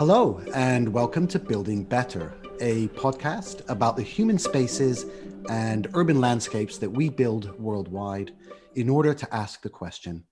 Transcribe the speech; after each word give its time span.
Hello, 0.00 0.40
and 0.54 0.90
welcome 0.90 1.26
to 1.26 1.38
Building 1.38 1.84
Better, 1.84 2.32
a 2.62 2.88
podcast 2.88 3.68
about 3.68 3.96
the 3.96 4.02
human 4.02 4.38
spaces 4.38 5.04
and 5.50 5.88
urban 5.92 6.18
landscapes 6.22 6.78
that 6.78 6.88
we 6.88 7.10
build 7.10 7.60
worldwide 7.60 8.32
in 8.76 8.88
order 8.88 9.12
to 9.12 9.34
ask 9.34 9.60
the 9.60 9.68
question 9.68 10.24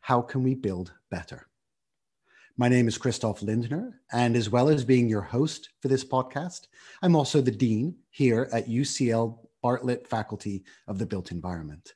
how 0.00 0.22
can 0.22 0.42
we 0.42 0.56
build 0.56 0.92
better? 1.08 1.46
My 2.56 2.68
name 2.68 2.88
is 2.88 2.98
Christoph 2.98 3.42
Lindner, 3.42 4.00
and 4.10 4.34
as 4.34 4.50
well 4.50 4.68
as 4.68 4.84
being 4.84 5.08
your 5.08 5.22
host 5.22 5.68
for 5.78 5.86
this 5.86 6.04
podcast, 6.04 6.66
I'm 7.00 7.14
also 7.14 7.40
the 7.40 7.52
Dean 7.52 7.94
here 8.10 8.48
at 8.52 8.68
UCL 8.68 9.38
Bartlett 9.62 10.08
Faculty 10.08 10.64
of 10.88 10.98
the 10.98 11.06
Built 11.06 11.30
Environment. 11.30 11.94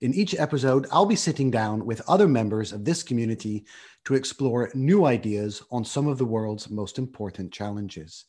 In 0.00 0.14
each 0.14 0.36
episode, 0.36 0.86
I'll 0.92 1.06
be 1.06 1.16
sitting 1.16 1.50
down 1.50 1.84
with 1.84 2.08
other 2.08 2.28
members 2.28 2.72
of 2.72 2.84
this 2.84 3.02
community 3.02 3.66
to 4.04 4.14
explore 4.14 4.70
new 4.72 5.04
ideas 5.04 5.60
on 5.72 5.84
some 5.84 6.06
of 6.06 6.18
the 6.18 6.24
world's 6.24 6.70
most 6.70 6.98
important 6.98 7.50
challenges, 7.50 8.24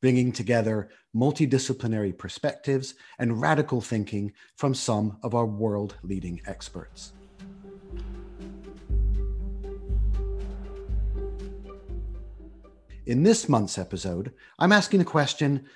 bringing 0.00 0.32
together 0.32 0.90
multidisciplinary 1.14 2.18
perspectives 2.18 2.94
and 3.20 3.40
radical 3.40 3.80
thinking 3.80 4.32
from 4.56 4.74
some 4.74 5.16
of 5.22 5.36
our 5.36 5.46
world 5.46 5.94
leading 6.02 6.40
experts. 6.48 7.12
In 13.06 13.22
this 13.22 13.48
month's 13.48 13.78
episode, 13.78 14.32
I'm 14.58 14.72
asking 14.72 14.98
the 14.98 15.04
question 15.04 15.66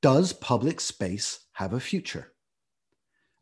Does 0.00 0.32
public 0.32 0.80
space 0.80 1.40
have 1.52 1.74
a 1.74 1.80
future? 1.80 2.33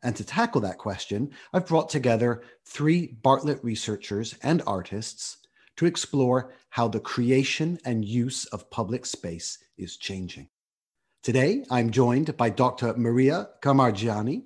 And 0.03 0.15
to 0.17 0.25
tackle 0.25 0.61
that 0.61 0.77
question, 0.77 1.31
I've 1.53 1.65
brought 1.65 1.89
together 1.89 2.43
three 2.65 3.07
Bartlett 3.07 3.63
researchers 3.63 4.35
and 4.43 4.61
artists 4.67 5.37
to 5.77 5.85
explore 5.85 6.53
how 6.69 6.89
the 6.89 6.99
creation 6.99 7.79
and 7.85 8.03
use 8.03 8.45
of 8.47 8.69
public 8.69 9.05
space 9.05 9.57
is 9.77 9.97
changing. 9.97 10.49
Today, 11.23 11.63
I'm 11.71 11.89
joined 11.89 12.35
by 12.35 12.49
Dr. 12.49 12.93
Maria 12.97 13.49
Kamargianni, 13.61 14.43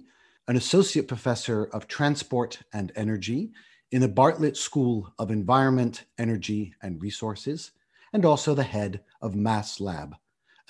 an 0.47 0.55
associate 0.55 1.07
professor 1.07 1.65
of 1.73 1.87
transport 1.87 2.59
and 2.71 2.91
energy 2.95 3.51
in 3.91 4.01
the 4.01 4.07
Bartlett 4.07 4.55
School 4.55 5.11
of 5.17 5.31
Environment, 5.31 6.03
Energy, 6.19 6.75
and 6.81 7.01
Resources, 7.01 7.71
and 8.13 8.25
also 8.25 8.53
the 8.53 8.63
head 8.63 9.01
of 9.21 9.33
MaaSLab, 9.33 10.13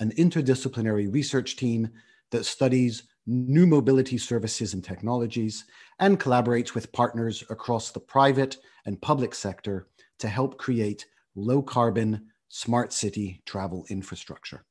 an 0.00 0.12
interdisciplinary 0.12 1.12
research 1.12 1.56
team 1.56 1.90
that 2.30 2.44
studies 2.44 3.02
new 3.28 3.66
mobility 3.66 4.16
services 4.16 4.72
and 4.72 4.82
technologies, 4.82 5.66
and 6.00 6.18
collaborates 6.18 6.74
with 6.74 6.90
partners 6.92 7.44
across 7.50 7.90
the 7.90 8.00
private 8.00 8.56
and 8.86 9.00
public 9.02 9.34
sector 9.34 9.86
to 10.18 10.28
help 10.28 10.56
create 10.56 11.06
low 11.36 11.60
carbon, 11.60 12.26
smart 12.48 12.92
city 12.92 13.42
travel 13.44 13.84
infrastructure. 13.90 14.64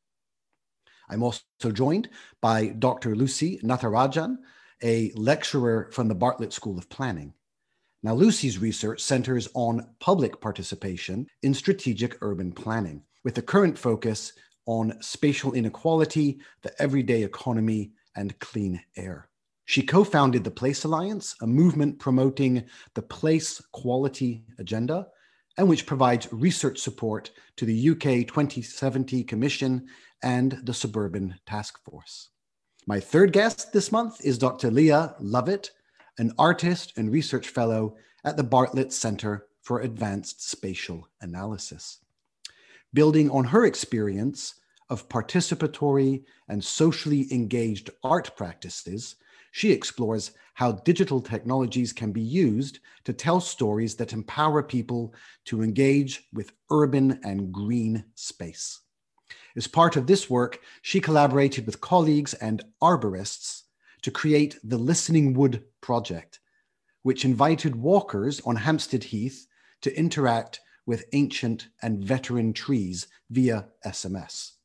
I'm 1.09 1.21
also 1.21 1.43
joined 1.71 2.09
by 2.41 2.69
Dr. 2.79 3.15
Lucy 3.15 3.59
Natarajan, 3.63 4.37
a 4.83 5.11
lecturer 5.15 5.89
from 5.91 6.07
the 6.07 6.15
Bartlett 6.15 6.51
School 6.51 6.77
of 6.77 6.89
Planning. 6.89 7.33
Now, 8.03 8.13
Lucy's 8.13 8.57
research 8.57 9.01
centers 9.01 9.47
on 9.53 9.87
public 9.99 10.41
participation 10.41 11.27
in 11.43 11.53
strategic 11.53 12.17
urban 12.21 12.51
planning, 12.51 13.03
with 13.23 13.37
a 13.37 13.41
current 13.41 13.77
focus 13.77 14.33
on 14.65 15.01
spatial 15.01 15.53
inequality, 15.53 16.39
the 16.61 16.79
everyday 16.81 17.23
economy, 17.23 17.91
and 18.17 18.37
clean 18.39 18.81
air. 18.97 19.29
She 19.65 19.83
co 19.83 20.03
founded 20.03 20.43
the 20.43 20.51
Place 20.51 20.83
Alliance, 20.83 21.35
a 21.41 21.47
movement 21.47 21.99
promoting 21.99 22.65
the 22.93 23.01
place 23.01 23.61
quality 23.71 24.43
agenda 24.59 25.07
and 25.57 25.67
which 25.67 25.85
provides 25.85 26.31
research 26.31 26.79
support 26.79 27.31
to 27.57 27.65
the 27.65 27.89
UK 27.89 28.27
2070 28.27 29.23
Commission 29.23 29.87
and 30.23 30.59
the 30.63 30.73
Suburban 30.73 31.35
Task 31.45 31.83
Force. 31.83 32.29
My 32.85 32.99
third 32.99 33.33
guest 33.33 33.73
this 33.73 33.91
month 33.91 34.23
is 34.23 34.37
Dr. 34.37 34.71
Leah 34.71 35.15
Lovett, 35.19 35.71
an 36.17 36.31
artist 36.37 36.93
and 36.95 37.11
research 37.11 37.49
fellow 37.49 37.95
at 38.23 38.37
the 38.37 38.43
Bartlett 38.43 38.93
Center 38.93 39.47
for 39.61 39.81
Advanced 39.81 40.47
Spatial 40.49 41.09
Analysis. 41.21 41.99
Building 42.93 43.29
on 43.29 43.43
her 43.43 43.65
experience 43.65 44.55
of 44.89 45.09
participatory 45.09 46.23
and 46.47 46.63
socially 46.63 47.27
engaged 47.31 47.89
art 48.03 48.35
practices, 48.35 49.15
she 49.51 49.71
explores 49.71 50.31
how 50.53 50.73
digital 50.73 51.21
technologies 51.21 51.93
can 51.93 52.11
be 52.11 52.21
used 52.21 52.79
to 53.03 53.13
tell 53.13 53.39
stories 53.39 53.95
that 53.95 54.13
empower 54.13 54.61
people 54.63 55.13
to 55.45 55.61
engage 55.61 56.27
with 56.33 56.51
urban 56.71 57.19
and 57.23 57.51
green 57.51 58.03
space. 58.15 58.81
As 59.55 59.67
part 59.67 59.95
of 59.95 60.07
this 60.07 60.29
work, 60.29 60.59
she 60.81 60.99
collaborated 60.99 61.65
with 61.65 61.81
colleagues 61.81 62.33
and 62.35 62.63
arborists 62.81 63.63
to 64.03 64.11
create 64.11 64.57
the 64.63 64.77
Listening 64.77 65.33
Wood 65.33 65.63
project, 65.81 66.39
which 67.01 67.25
invited 67.25 67.75
walkers 67.75 68.39
on 68.45 68.55
Hampstead 68.55 69.05
Heath 69.05 69.47
to 69.81 69.97
interact 69.97 70.59
with 70.85 71.05
ancient 71.13 71.67
and 71.81 72.03
veteran 72.03 72.53
trees 72.53 73.07
via 73.29 73.67
SMS. 73.85 74.56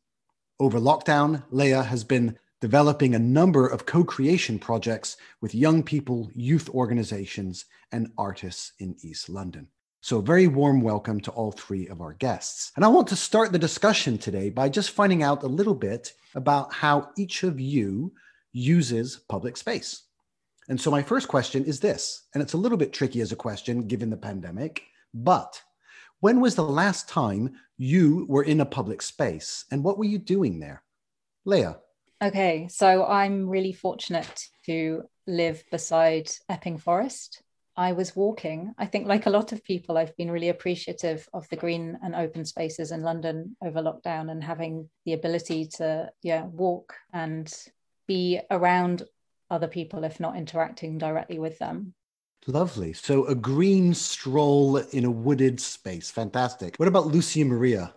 Over 0.62 0.78
lockdown, 0.78 1.42
Leah 1.50 1.82
has 1.82 2.04
been 2.04 2.38
developing 2.60 3.16
a 3.16 3.18
number 3.18 3.66
of 3.66 3.84
co 3.84 4.04
creation 4.04 4.60
projects 4.60 5.16
with 5.40 5.56
young 5.56 5.82
people, 5.82 6.30
youth 6.36 6.68
organizations, 6.68 7.64
and 7.90 8.12
artists 8.16 8.70
in 8.78 8.94
East 9.02 9.28
London. 9.28 9.66
So, 10.02 10.18
a 10.18 10.22
very 10.22 10.46
warm 10.46 10.80
welcome 10.80 11.18
to 11.22 11.32
all 11.32 11.50
three 11.50 11.88
of 11.88 12.00
our 12.00 12.12
guests. 12.12 12.70
And 12.76 12.84
I 12.84 12.88
want 12.88 13.08
to 13.08 13.16
start 13.16 13.50
the 13.50 13.58
discussion 13.58 14.18
today 14.18 14.50
by 14.50 14.68
just 14.68 14.92
finding 14.92 15.24
out 15.24 15.42
a 15.42 15.48
little 15.48 15.74
bit 15.74 16.12
about 16.36 16.72
how 16.72 17.10
each 17.16 17.42
of 17.42 17.58
you 17.58 18.12
uses 18.52 19.16
public 19.28 19.56
space. 19.56 20.02
And 20.68 20.80
so, 20.80 20.92
my 20.92 21.02
first 21.02 21.26
question 21.26 21.64
is 21.64 21.80
this, 21.80 22.28
and 22.34 22.40
it's 22.40 22.52
a 22.52 22.56
little 22.56 22.78
bit 22.78 22.92
tricky 22.92 23.20
as 23.20 23.32
a 23.32 23.36
question 23.36 23.88
given 23.88 24.10
the 24.10 24.16
pandemic, 24.16 24.84
but 25.12 25.60
when 26.22 26.40
was 26.40 26.54
the 26.54 26.62
last 26.62 27.08
time 27.08 27.50
you 27.76 28.24
were 28.28 28.44
in 28.44 28.60
a 28.60 28.64
public 28.64 29.02
space 29.02 29.64
and 29.72 29.82
what 29.82 29.98
were 29.98 30.04
you 30.04 30.18
doing 30.18 30.60
there? 30.60 30.84
Leah. 31.44 31.78
Okay, 32.22 32.68
so 32.70 33.04
I'm 33.04 33.48
really 33.48 33.72
fortunate 33.72 34.46
to 34.66 35.02
live 35.26 35.64
beside 35.72 36.30
Epping 36.48 36.78
Forest. 36.78 37.42
I 37.76 37.90
was 37.90 38.14
walking. 38.14 38.72
I 38.78 38.86
think, 38.86 39.08
like 39.08 39.26
a 39.26 39.30
lot 39.30 39.50
of 39.50 39.64
people, 39.64 39.98
I've 39.98 40.16
been 40.16 40.30
really 40.30 40.50
appreciative 40.50 41.28
of 41.34 41.48
the 41.48 41.56
green 41.56 41.98
and 42.04 42.14
open 42.14 42.44
spaces 42.44 42.92
in 42.92 43.02
London 43.02 43.56
over 43.60 43.82
lockdown 43.82 44.30
and 44.30 44.44
having 44.44 44.88
the 45.04 45.14
ability 45.14 45.66
to, 45.78 46.08
yeah, 46.22 46.44
walk 46.44 46.94
and 47.12 47.52
be 48.06 48.38
around 48.48 49.02
other 49.50 49.66
people, 49.66 50.04
if 50.04 50.20
not 50.20 50.36
interacting 50.36 50.98
directly 50.98 51.40
with 51.40 51.58
them. 51.58 51.94
Lovely. 52.46 52.92
So 52.92 53.24
a 53.26 53.34
green 53.34 53.94
stroll 53.94 54.78
in 54.78 55.04
a 55.04 55.10
wooded 55.10 55.60
space. 55.60 56.10
Fantastic. 56.10 56.76
What 56.76 56.88
about 56.88 57.06
Lucy 57.06 57.40
and 57.40 57.50
Maria? 57.50 57.94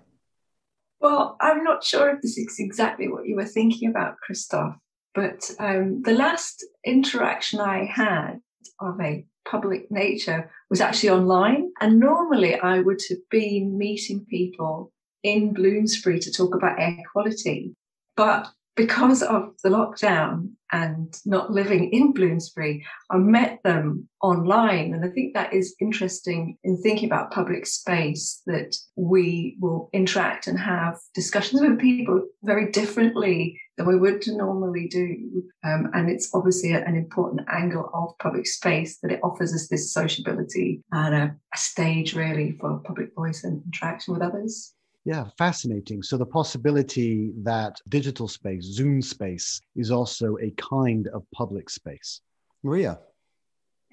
Well, 0.99 1.35
I'm 1.41 1.63
not 1.63 1.83
sure 1.83 2.09
if 2.09 2.21
this 2.21 2.37
is 2.37 2.55
exactly 2.59 3.07
what 3.07 3.25
you 3.25 3.35
were 3.35 3.45
thinking 3.45 3.89
about, 3.89 4.17
Christoph, 4.17 4.75
but 5.13 5.49
um, 5.59 6.01
the 6.03 6.13
last 6.13 6.65
interaction 6.83 7.59
I 7.59 7.85
had 7.85 8.39
of 8.79 8.99
a 9.01 9.25
public 9.45 9.91
nature 9.91 10.51
was 10.69 10.81
actually 10.81 11.09
online. 11.09 11.71
And 11.81 11.99
normally 11.99 12.55
I 12.55 12.79
would 12.79 13.01
have 13.09 13.19
been 13.29 13.77
meeting 13.77 14.25
people 14.29 14.91
in 15.23 15.53
Bloomsbury 15.53 16.19
to 16.19 16.31
talk 16.31 16.55
about 16.55 16.79
air 16.79 16.97
quality. 17.11 17.75
But 18.15 18.47
because 18.75 19.23
of 19.23 19.53
the 19.63 19.69
lockdown 19.69 20.51
and 20.75 21.17
not 21.25 21.51
living 21.51 21.89
in 21.93 22.11
Bloomsbury, 22.11 22.85
I 23.09 23.17
met 23.17 23.61
them 23.63 24.07
online. 24.21 24.93
And 24.93 25.05
I 25.05 25.09
think 25.09 25.33
that 25.33 25.53
is 25.53 25.75
interesting 25.79 26.57
in 26.63 26.81
thinking 26.81 27.07
about 27.07 27.31
public 27.31 27.65
space 27.65 28.41
that 28.45 28.75
we 28.95 29.57
will 29.59 29.89
interact 29.93 30.47
and 30.47 30.59
have 30.59 30.97
discussions 31.13 31.61
with 31.61 31.79
people 31.79 32.27
very 32.43 32.71
differently 32.71 33.59
than 33.77 33.87
we 33.87 33.97
would 33.97 34.23
normally 34.27 34.87
do. 34.89 35.43
Um, 35.63 35.89
and 35.93 36.09
it's 36.09 36.29
obviously 36.33 36.73
an 36.73 36.95
important 36.95 37.41
angle 37.49 37.89
of 37.93 38.17
public 38.19 38.45
space 38.45 38.99
that 39.01 39.11
it 39.11 39.21
offers 39.23 39.53
us 39.53 39.67
this 39.67 39.93
sociability 39.93 40.81
and 40.91 41.15
a, 41.15 41.35
a 41.53 41.57
stage 41.57 42.15
really 42.15 42.57
for 42.59 42.79
public 42.79 43.13
voice 43.15 43.43
and 43.43 43.61
interaction 43.65 44.13
with 44.13 44.23
others. 44.23 44.74
Yeah, 45.05 45.29
fascinating. 45.37 46.01
So 46.01 46.17
the 46.17 46.25
possibility 46.25 47.31
that 47.43 47.79
digital 47.89 48.27
space, 48.27 48.63
Zoom 48.63 49.03
space, 49.03 49.61
is 49.75 49.91
also 49.91 50.37
a 50.41 50.49
kind 50.57 51.07
of 51.09 51.23
public 51.31 51.69
space. 51.69 52.21
Maria. 52.63 52.99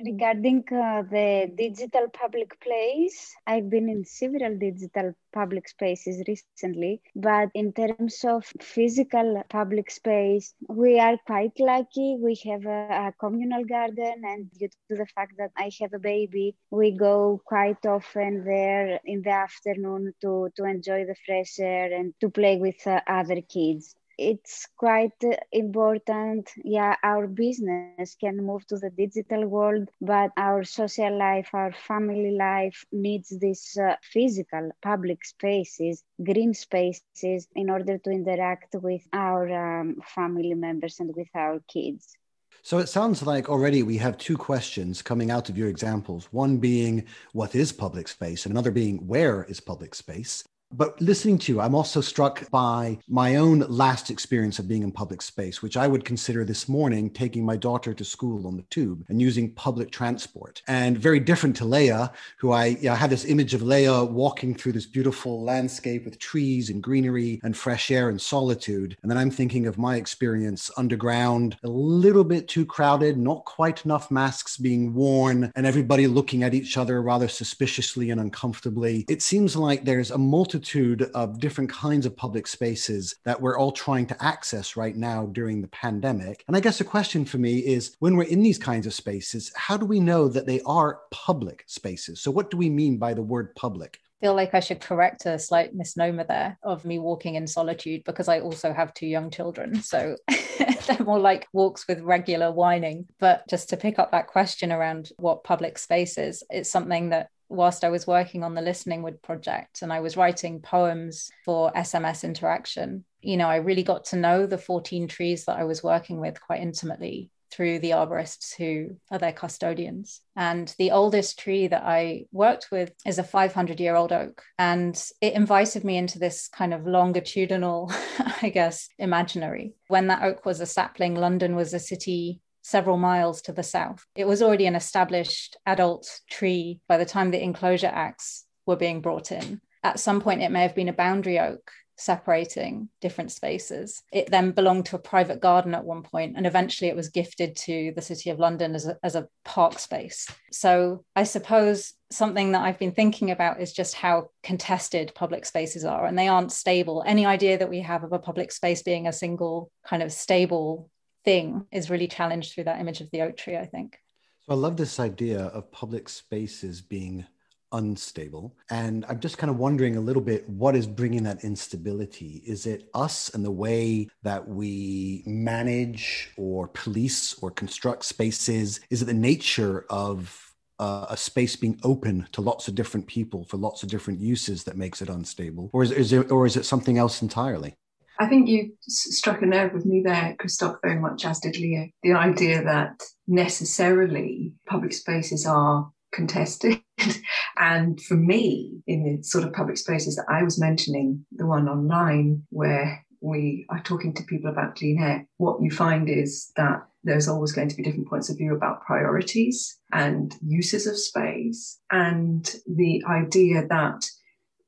Regarding 0.04 0.64
uh, 0.72 1.02
the 1.02 1.50
digital 1.56 2.08
public 2.12 2.60
place, 2.60 3.34
I've 3.46 3.70
been 3.70 3.88
in 3.88 4.04
several 4.04 4.58
digital 4.58 5.14
public 5.32 5.69
spaces 5.69 6.22
recently, 6.26 7.00
but 7.14 7.50
in 7.54 7.72
terms 7.72 8.25
of 8.25 8.44
physical 8.60 9.43
public 9.49 9.90
space, 9.90 10.54
we 10.69 10.99
are 10.99 11.16
quite 11.25 11.58
lucky. 11.60 12.16
We 12.20 12.34
have 12.50 12.66
a, 12.66 13.08
a 13.08 13.14
communal 13.20 13.64
garden, 13.64 14.22
and 14.25 14.50
due 14.50 14.69
to 14.69 14.96
the 14.96 15.06
fact 15.14 15.34
that 15.38 15.52
I 15.56 15.70
have 15.81 15.93
a 15.94 16.00
baby, 16.00 16.56
we 16.70 16.90
go 16.90 17.40
quite 17.46 17.87
often 17.87 18.44
there 18.44 18.99
in 19.04 19.22
the 19.22 19.31
afternoon 19.31 20.14
to, 20.22 20.50
to 20.56 20.64
enjoy 20.64 21.04
the 21.04 21.16
fresh 21.25 21.60
air 21.60 21.93
and 21.93 22.12
to 22.20 22.28
play 22.28 22.58
with 22.58 22.84
uh, 22.87 23.00
other 23.06 23.40
kids 23.40 23.94
it's 24.31 24.69
quite 24.77 25.21
important. 25.51 26.51
Yeah, 26.65 26.95
our 27.03 27.27
business 27.27 28.15
can 28.15 28.37
move 28.45 28.67
to 28.69 28.77
the 28.79 28.91
digital 28.91 29.47
world, 29.47 29.89
but 30.01 30.31
our 30.37 30.65
social 30.65 31.19
life, 31.19 31.51
our 31.53 31.73
family 31.73 32.33
life 32.33 32.85
needs 32.93 33.29
these 33.29 33.77
uh, 33.77 33.97
physical 34.03 34.71
public 34.83 35.25
spaces, 35.25 36.05
green 36.23 36.55
spaces, 36.55 37.49
in 37.55 37.69
order 37.71 37.99
to 37.99 38.11
interact 38.11 38.75
with 38.75 39.03
our 39.13 39.81
um, 39.81 39.97
family 40.15 40.55
members 40.55 41.01
and 41.01 41.15
with 41.15 41.29
our 41.35 41.61
kids. 41.69 42.17
So 42.63 42.79
it 42.79 42.89
sounds 42.89 43.25
like 43.25 43.49
already 43.49 43.83
we 43.83 43.99
have 43.99 44.17
two 44.19 44.37
questions 44.37 45.03
coming 45.03 45.33
out 45.33 45.49
of 45.49 45.59
your 45.59 45.69
examples. 45.69 46.29
One 46.31 46.59
being, 46.59 47.05
what 47.33 47.57
is 47.57 47.73
public 47.73 48.07
space? 48.07 48.47
And 48.47 48.53
another 48.53 48.71
being, 48.71 49.09
where 49.09 49.45
is 49.45 49.59
public 49.59 49.95
space? 49.97 50.45
But 50.75 50.99
listening 51.03 51.37
to 51.41 51.53
you, 51.53 51.61
I'm 51.61 51.75
also 51.75 52.01
struck 52.01 52.51
by 52.51 52.99
my 53.07 53.37
own 53.37 53.61
last 53.69 54.11
experience 54.11 54.59
of 54.59 54.67
being 54.67 54.83
in 54.83 54.91
public 54.91 55.21
space, 55.21 55.61
which 55.61 55.77
I 55.77 55.87
would 55.87 56.05
consider 56.05 56.45
this 56.45 56.67
morning 56.67 57.11
taking 57.11 57.45
my 57.45 57.57
daughter 57.57 57.93
to 57.93 58.05
school 58.05 58.47
on 58.47 58.57
the 58.57 58.63
tube 58.65 59.05
and 59.09 59.21
using 59.21 59.53
public 59.53 59.91
transport. 59.91 60.63
And 60.67 60.97
very 60.97 61.21
different 61.21 61.57
to 61.57 61.67
Leah, 61.67 62.11
who 62.39 62.53
I 62.53 62.67
you 62.67 62.85
know, 62.85 62.95
had 62.95 63.11
this 63.11 63.27
image 63.27 63.53
of 63.53 63.61
Leah 63.63 64.03
walking 64.05 64.55
through 64.55 64.73
this 64.73 64.87
beautiful 64.87 65.43
landscape 65.45 66.07
with 66.07 66.19
trees 66.19 66.71
and 66.71 66.83
greenery 66.83 67.39
and 67.43 67.55
fresh 67.55 67.91
air 67.91 68.09
and 68.09 68.21
solitude. 68.21 68.97
And 69.03 69.11
then 69.11 69.19
I'm 69.19 69.31
thinking 69.31 69.67
of 69.67 69.77
my 69.77 69.97
experience 69.97 70.71
underground, 70.79 71.59
a 71.65 71.69
little 71.69 72.25
bit 72.25 72.49
too 72.49 72.65
crowded, 72.65 73.19
not 73.19 73.45
quite 73.45 73.85
enough 73.85 74.11
masks 74.11 74.57
being 74.57 74.95
worn, 74.95 75.53
and 75.55 75.67
everybody 75.67 76.07
looking 76.07 76.43
at 76.43 76.55
each 76.55 76.79
other 76.79 77.03
rather 77.03 77.29
suspiciously 77.29 78.09
and 78.09 78.21
uncomfortably. 78.21 79.05
It 79.09 79.21
seems 79.21 79.55
like 79.55 79.85
there's 79.85 80.11
a 80.11 80.17
multitude 80.17 80.62
multitude 80.62 81.11
of 81.14 81.41
different 81.41 81.70
kinds 81.70 82.06
of 82.06 82.17
public 82.17 82.47
spaces 82.47 83.17
that 83.25 83.41
we're 83.41 83.59
all 83.59 83.73
trying 83.73 84.06
to 84.06 84.25
access 84.25 84.76
right 84.76 84.94
now 84.94 85.26
during 85.26 85.61
the 85.61 85.69
pandemic. 85.69 86.44
And 86.47 86.56
I 86.56 86.61
guess 86.61 86.79
the 86.79 86.85
question 86.85 87.25
for 87.25 87.38
me 87.38 87.59
is 87.59 87.97
when 87.99 88.17
we're 88.17 88.25
in 88.31 88.43
these 88.43 88.59
kinds 88.59 88.87
of 88.87 88.94
spaces, 88.94 89.50
how 89.56 89.76
do 89.76 89.85
we 89.85 89.99
know 89.99 90.29
that 90.29 90.47
they 90.47 90.61
are 90.61 91.00
public 91.11 91.64
spaces? 91.67 92.20
So, 92.20 92.31
what 92.31 92.50
do 92.50 92.56
we 92.56 92.70
mean 92.70 92.97
by 92.97 93.12
the 93.12 93.23
word 93.23 93.55
public? 93.56 93.99
feel 94.20 94.35
like 94.37 94.55
I 94.55 94.61
should 94.61 94.81
correct 94.81 95.26
a 95.26 95.37
slight 95.37 95.75
misnomer 95.75 96.23
there 96.23 96.56
of 96.62 96.85
me 96.85 97.00
walking 97.00 97.35
in 97.35 97.49
solitude 97.49 98.05
because 98.05 98.29
I 98.29 98.38
also 98.38 98.73
have 98.73 98.94
two 98.94 99.09
young 99.09 99.32
children. 99.32 99.82
So 99.82 100.14
they're 100.87 101.05
more 101.05 101.19
like 101.19 101.49
walks 101.53 101.88
with 101.88 102.00
regular 102.03 102.53
whining. 102.53 103.09
But 103.19 103.43
just 103.49 103.70
to 103.70 103.76
pick 103.76 103.99
up 103.99 104.12
that 104.12 104.29
question 104.29 104.70
around 104.70 105.11
what 105.17 105.43
public 105.43 105.76
space 105.76 106.19
is, 106.19 106.44
it's 106.50 106.70
something 106.70 107.09
that 107.11 107.31
whilst 107.52 107.84
I 107.84 107.90
was 107.90 108.06
working 108.06 108.43
on 108.43 108.54
the 108.54 108.62
Listening 108.62 109.02
Wood 109.02 109.22
project 109.22 109.82
and 109.82 109.93
I 109.93 110.00
was 110.00 110.16
writing 110.16 110.60
poems 110.60 111.31
for 111.44 111.72
SMS 111.72 112.25
interaction, 112.25 113.04
you 113.20 113.37
know, 113.37 113.49
I 113.49 113.56
really 113.56 113.82
got 113.82 114.04
to 114.06 114.16
know 114.16 114.46
the 114.46 114.58
14 114.58 115.08
trees 115.08 115.44
that 115.44 115.58
I 115.58 115.64
was 115.64 115.82
working 115.82 116.19
with 116.20 116.40
quite 116.40 116.60
intimately 116.60 117.31
through 117.52 117.78
the 117.78 117.90
arborists 117.90 118.56
who 118.56 118.96
are 119.10 119.19
their 119.19 119.32
custodians. 119.32 120.22
And 120.34 120.75
the 120.78 120.93
oldest 120.93 121.38
tree 121.38 121.66
that 121.66 121.82
I 121.84 122.25
worked 122.32 122.69
with 122.72 122.93
is 123.04 123.19
a 123.19 123.25
500 123.25 123.78
year 123.78 123.94
old 123.94 124.10
oak. 124.10 124.43
And 124.58 125.00
it 125.20 125.34
invited 125.34 125.84
me 125.84 125.99
into 125.99 126.19
this 126.19 126.49
kind 126.49 126.72
of 126.72 126.87
longitudinal, 126.87 127.93
I 128.43 128.49
guess, 128.49 128.88
imaginary. 128.99 129.75
When 129.88 130.06
that 130.06 130.22
oak 130.22 130.46
was 130.46 130.60
a 130.60 130.66
sapling, 130.66 131.14
London 131.14 131.54
was 131.54 131.75
a 131.75 131.78
city 131.78 132.40
several 132.62 132.97
miles 132.97 133.43
to 133.43 133.53
the 133.53 133.62
south. 133.62 134.05
It 134.14 134.26
was 134.26 134.43
already 134.43 134.67
an 134.67 134.76
established 134.76 135.56
adult 135.67 136.20
tree 136.31 136.81
by 136.88 136.97
the 136.97 137.05
time 137.05 137.31
the 137.31 137.43
Enclosure 137.43 137.91
Acts 137.93 138.44
were 138.67 138.76
being 138.76 139.00
brought 139.00 139.32
in. 139.32 139.61
At 139.82 140.00
some 140.00 140.20
point, 140.20 140.43
it 140.43 140.50
may 140.50 140.62
have 140.62 140.75
been 140.75 140.88
a 140.88 140.93
boundary 140.93 141.38
oak 141.38 141.70
separating 141.97 142.88
different 143.00 143.31
spaces. 143.31 144.03
It 144.12 144.31
then 144.31 144.53
belonged 144.53 144.87
to 144.87 144.97
a 144.97 145.00
private 145.00 145.41
garden 145.41 145.75
at 145.75 145.85
one 145.85 146.03
point, 146.03 146.37
and 146.37 146.47
eventually 146.47 146.88
it 146.88 146.97
was 146.97 147.11
gifted 147.11 147.55
to 147.56 147.93
the 147.94 148.03
City 148.03 148.31
of 148.31 148.38
London 148.38 148.75
as 148.75 148.87
a, 148.87 148.97
as 149.03 149.14
a 149.14 149.29
park 149.44 149.79
space. 149.79 150.26
So 150.50 151.05
I 151.14 151.25
suppose 151.25 151.93
something 152.11 152.53
that 152.53 152.62
I've 152.62 152.79
been 152.79 152.93
thinking 152.93 153.31
about 153.31 153.61
is 153.61 153.73
just 153.73 153.94
how 153.94 154.31
contested 154.43 155.12
public 155.14 155.44
spaces 155.44 155.85
are, 155.85 156.06
and 156.06 156.19
they 156.19 156.29
aren't 156.29 156.53
stable. 156.53 157.05
Any 157.06 157.26
idea 157.26 157.59
that 157.59 157.70
we 157.70 157.81
have 157.81 158.05
of 158.05 158.12
a 158.12 158.19
public 158.19 158.53
space 158.53 158.82
being 158.82 159.06
a 159.06 159.12
single 159.12 159.70
kind 159.87 160.03
of 160.03 160.12
stable 160.12 160.91
thing 161.25 161.67
is 161.73 161.91
really 161.91 162.09
challenged 162.09 162.55
through 162.55 162.65
that 162.65 162.81
image 162.81 163.01
of 163.01 163.11
the 163.11 163.23
oak 163.23 163.37
tree, 163.37 163.57
I 163.57 163.67
think. 163.67 163.99
So 164.41 164.53
I 164.53 164.57
love 164.57 164.77
this 164.77 164.99
idea 164.99 165.45
of 165.47 165.71
public 165.71 166.09
spaces 166.09 166.81
being 166.81 167.27
unstable. 167.73 168.57
And 168.71 169.05
I'm 169.09 169.21
just 169.21 169.39
kind 169.39 169.51
of 169.51 169.59
wondering 169.59 169.97
a 169.97 170.01
little 170.01 170.23
bit 170.23 170.49
what 170.49 170.77
is 170.77 170.87
bringing 170.87 171.23
that 171.25 171.45
instability? 171.45 172.43
Is 172.47 172.67
it 172.67 172.89
us 172.95 173.31
and 173.31 173.45
the 173.45 173.51
way 173.51 174.09
that 174.23 174.47
we 174.47 175.23
manage 175.27 176.31
or 176.37 176.69
police 176.69 177.35
or 177.35 177.51
construct 177.51 178.05
spaces? 178.05 178.81
Is 178.91 179.03
it 179.03 179.07
the 179.07 179.15
nature 179.15 179.87
of 179.91 180.53
uh, 180.79 181.07
a 181.11 181.17
space 181.17 181.57
being 181.57 181.79
open 181.83 182.27
to 182.33 182.41
lots 182.41 182.69
of 182.69 182.75
different 182.75 183.07
people 183.07 183.45
for 183.45 183.57
lots 183.57 183.83
of 183.83 183.89
different 183.89 184.21
uses 184.21 184.65
that 184.65 184.77
makes 184.77 185.01
it 185.03 185.09
unstable? 185.09 185.71
Or 185.73 185.83
is, 185.83 185.91
is 185.93 186.13
it, 186.13 186.31
or 186.31 186.47
is 186.47 186.57
it 186.57 186.65
something 186.65 186.99
else 186.99 187.23
entirely? 187.23 187.75
I 188.23 188.29
think 188.29 188.49
you 188.49 188.73
struck 188.83 189.43
a 189.43 189.47
nerve 189.47 189.73
with 189.73 189.85
me 189.85 190.01
there, 190.05 190.37
Christoph, 190.39 190.77
very 190.81 191.01
much 191.01 191.25
as 191.25 191.41
did 191.41 191.57
Leah. 191.57 191.89
The 192.05 192.13
idea 192.13 192.63
that 192.63 193.03
necessarily 193.27 194.53
public 194.69 194.93
spaces 194.93 195.45
are 195.45 195.91
contested. 196.13 196.81
and 197.59 198.01
for 198.01 198.15
me, 198.15 198.81
in 198.87 199.03
the 199.03 199.25
sort 199.25 199.43
of 199.43 199.53
public 199.53 199.77
spaces 199.77 200.15
that 200.15 200.27
I 200.29 200.45
was 200.45 200.61
mentioning, 200.61 201.27
the 201.33 201.47
one 201.47 201.69
online 201.69 202.45
where 202.51 203.05
we 203.21 203.67
are 203.71 203.83
talking 203.83 204.15
to 204.15 204.23
people 204.23 204.53
about 204.53 204.77
clean 204.77 205.03
air, 205.03 205.27
what 205.39 205.61
you 205.61 205.73
find 205.73 206.09
is 206.09 206.53
that 206.55 206.87
there's 207.03 207.27
always 207.27 207.51
going 207.51 207.71
to 207.71 207.77
be 207.77 207.83
different 207.83 208.09
points 208.09 208.31
of 208.31 208.37
view 208.39 208.55
about 208.55 208.87
priorities 208.87 209.81
and 209.93 210.33
uses 210.47 210.87
of 210.87 210.97
space, 210.97 211.81
and 211.91 212.55
the 212.69 213.03
idea 213.05 213.67
that 213.67 214.07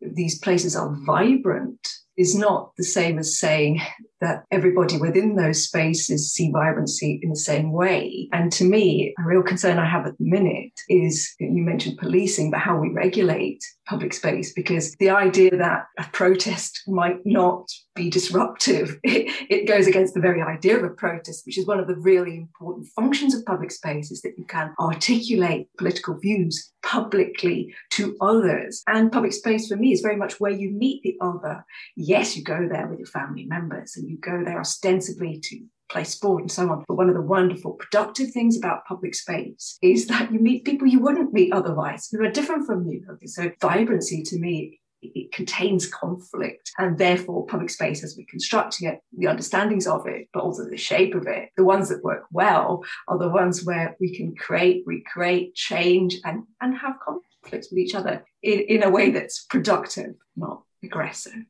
these 0.00 0.40
places 0.40 0.74
are 0.74 0.96
vibrant 1.06 1.78
is 2.16 2.34
not 2.34 2.72
the 2.76 2.84
same 2.84 3.18
as 3.18 3.38
saying 3.38 3.80
that 4.20 4.44
everybody 4.50 4.96
within 4.96 5.36
those 5.36 5.64
spaces 5.64 6.32
see 6.32 6.50
vibrancy 6.50 7.20
in 7.22 7.30
the 7.30 7.36
same 7.36 7.72
way. 7.72 8.28
And 8.32 8.50
to 8.52 8.64
me, 8.64 9.14
a 9.18 9.26
real 9.26 9.42
concern 9.42 9.78
I 9.78 9.88
have 9.88 10.06
at 10.06 10.16
the 10.18 10.24
minute 10.24 10.72
is 10.88 11.34
you 11.38 11.62
mentioned 11.62 11.98
policing, 11.98 12.50
but 12.50 12.60
how 12.60 12.78
we 12.78 12.88
regulate 12.90 13.62
public 13.86 14.14
space, 14.14 14.52
because 14.54 14.94
the 14.98 15.10
idea 15.10 15.54
that 15.56 15.84
a 15.98 16.04
protest 16.12 16.80
might 16.86 17.18
not 17.26 17.68
be 17.94 18.08
disruptive, 18.08 18.98
it, 19.04 19.68
goes 19.68 19.86
against 19.86 20.14
the 20.14 20.20
very 20.20 20.42
idea 20.42 20.76
of 20.76 20.84
a 20.84 20.90
protest, 20.90 21.42
which 21.46 21.58
is 21.58 21.66
one 21.66 21.80
of 21.80 21.86
the 21.86 21.96
really 21.96 22.36
important 22.36 22.86
functions 22.94 23.34
of 23.34 23.44
public 23.44 23.70
space, 23.70 24.10
is 24.10 24.22
that 24.22 24.34
you 24.38 24.44
can 24.44 24.74
articulate 24.80 25.68
political 25.78 26.18
views 26.18 26.72
publicly 26.82 27.74
to 27.90 28.16
others. 28.20 28.82
And 28.86 29.12
public 29.12 29.32
space 29.32 29.68
for 29.68 29.76
me 29.76 29.92
is 29.92 30.00
very 30.00 30.16
much 30.16 30.40
where 30.40 30.52
you 30.52 30.70
meet 30.70 31.02
the 31.02 31.16
other. 31.20 31.64
Yes, 32.06 32.36
you 32.36 32.44
go 32.44 32.68
there 32.70 32.86
with 32.86 32.98
your 32.98 33.06
family 33.06 33.46
members 33.46 33.96
and 33.96 34.08
you 34.10 34.18
go 34.18 34.44
there 34.44 34.60
ostensibly 34.60 35.40
to 35.42 35.64
play 35.90 36.04
sport 36.04 36.42
and 36.42 36.52
so 36.52 36.70
on. 36.70 36.84
But 36.86 36.96
one 36.96 37.08
of 37.08 37.14
the 37.14 37.22
wonderful, 37.22 37.72
productive 37.72 38.30
things 38.30 38.58
about 38.58 38.84
public 38.84 39.14
space 39.14 39.78
is 39.80 40.06
that 40.08 40.30
you 40.30 40.38
meet 40.38 40.66
people 40.66 40.86
you 40.86 41.00
wouldn't 41.00 41.32
meet 41.32 41.52
otherwise 41.52 42.08
who 42.12 42.22
are 42.22 42.30
different 42.30 42.66
from 42.66 42.86
you. 42.86 43.02
So 43.26 43.50
vibrancy 43.58 44.22
to 44.22 44.38
me 44.38 44.80
it 45.00 45.32
contains 45.32 45.86
conflict 45.86 46.72
and 46.78 46.98
therefore 46.98 47.46
public 47.46 47.70
space 47.70 48.02
as 48.02 48.16
we're 48.16 48.26
constructing 48.28 48.88
it 48.88 49.00
the 49.16 49.26
understandings 49.26 49.86
of 49.86 50.06
it 50.06 50.28
but 50.32 50.42
also 50.42 50.64
the 50.64 50.78
shape 50.78 51.14
of 51.14 51.26
it 51.26 51.50
the 51.58 51.64
ones 51.64 51.90
that 51.90 52.02
work 52.02 52.24
well 52.32 52.82
are 53.06 53.18
the 53.18 53.28
ones 53.28 53.66
where 53.66 53.94
we 54.00 54.16
can 54.16 54.34
create 54.34 54.82
recreate 54.86 55.54
change 55.54 56.16
and 56.24 56.44
and 56.62 56.78
have 56.78 56.94
conflicts 57.06 57.70
with 57.70 57.78
each 57.78 57.94
other 57.94 58.24
in, 58.42 58.60
in 58.60 58.82
a 58.82 58.88
way 58.88 59.10
that's 59.10 59.44
productive 59.44 60.14
not 60.36 60.62
aggressive 60.82 61.44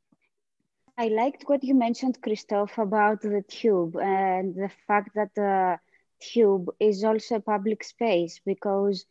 I 0.99 1.09
liked 1.09 1.45
what 1.49 1.63
you 1.65 1.75
mentioned, 1.75 2.21
Christoph, 2.23 2.79
about 2.79 3.23
the 3.23 3.43
tube 3.47 3.97
and 3.97 4.55
the 4.55 4.69
fact 4.87 5.15
that 5.15 5.35
the 5.35 5.79
tube 6.21 6.71
is 6.81 7.05
also 7.05 7.37
a 7.37 7.41
public 7.41 7.83
space 7.85 8.41
because 8.45 9.07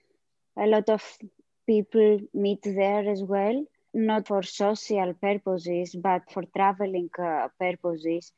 a 0.58 0.66
lot 0.68 0.90
of 0.90 1.18
people 1.66 2.20
meet 2.34 2.62
there 2.64 3.10
as 3.10 3.24
well, 3.24 3.66
not 3.94 4.28
for 4.28 4.44
social 4.44 5.14
purposes, 5.14 5.96
but 5.96 6.30
for 6.32 6.44
traveling 6.56 7.10
uh, 7.20 7.48
purposes. 7.60 8.32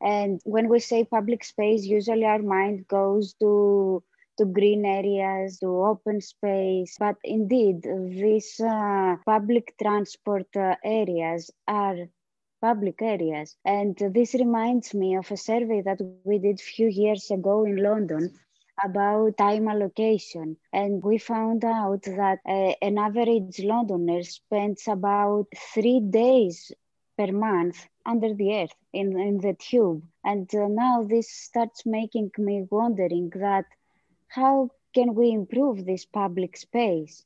And 0.00 0.40
when 0.44 0.68
we 0.68 0.78
say 0.80 1.04
public 1.04 1.44
space, 1.44 1.84
usually 1.84 2.24
our 2.24 2.42
mind 2.42 2.88
goes 2.88 3.34
to 3.40 4.02
to 4.38 4.44
green 4.46 4.84
areas, 4.84 5.58
to 5.60 5.66
open 5.84 6.20
space. 6.20 6.96
But 6.98 7.16
indeed, 7.24 7.82
these 7.82 8.60
uh, 8.60 9.16
public 9.26 9.74
transport 9.80 10.48
uh, 10.56 10.76
areas 10.84 11.50
are 11.66 11.96
public 12.60 13.02
areas. 13.02 13.56
And 13.64 13.96
this 13.96 14.34
reminds 14.34 14.94
me 14.94 15.16
of 15.16 15.30
a 15.30 15.36
survey 15.36 15.82
that 15.82 16.00
we 16.00 16.38
did 16.38 16.60
a 16.60 16.62
few 16.62 16.86
years 16.88 17.30
ago 17.30 17.64
in 17.64 17.76
London 17.76 18.34
about 18.84 19.36
time 19.36 19.68
allocation. 19.68 20.56
And 20.72 21.02
we 21.02 21.18
found 21.18 21.64
out 21.64 22.02
that 22.02 22.38
uh, 22.46 22.74
an 22.82 22.98
average 22.98 23.60
Londoner 23.60 24.22
spends 24.22 24.86
about 24.88 25.46
three 25.74 26.00
days 26.00 26.72
per 27.16 27.32
month 27.32 27.86
under 28.06 28.34
the 28.34 28.54
earth 28.54 28.74
in, 28.92 29.18
in 29.18 29.38
the 29.38 29.54
tube. 29.54 30.02
And 30.24 30.48
uh, 30.54 30.68
now 30.68 31.02
this 31.02 31.30
starts 31.30 31.84
making 31.86 32.30
me 32.38 32.66
wondering 32.70 33.30
that 33.36 33.64
how 34.28 34.70
can 34.94 35.14
we 35.14 35.30
improve 35.32 35.84
this 35.84 36.04
public 36.04 36.56
space? 36.56 37.24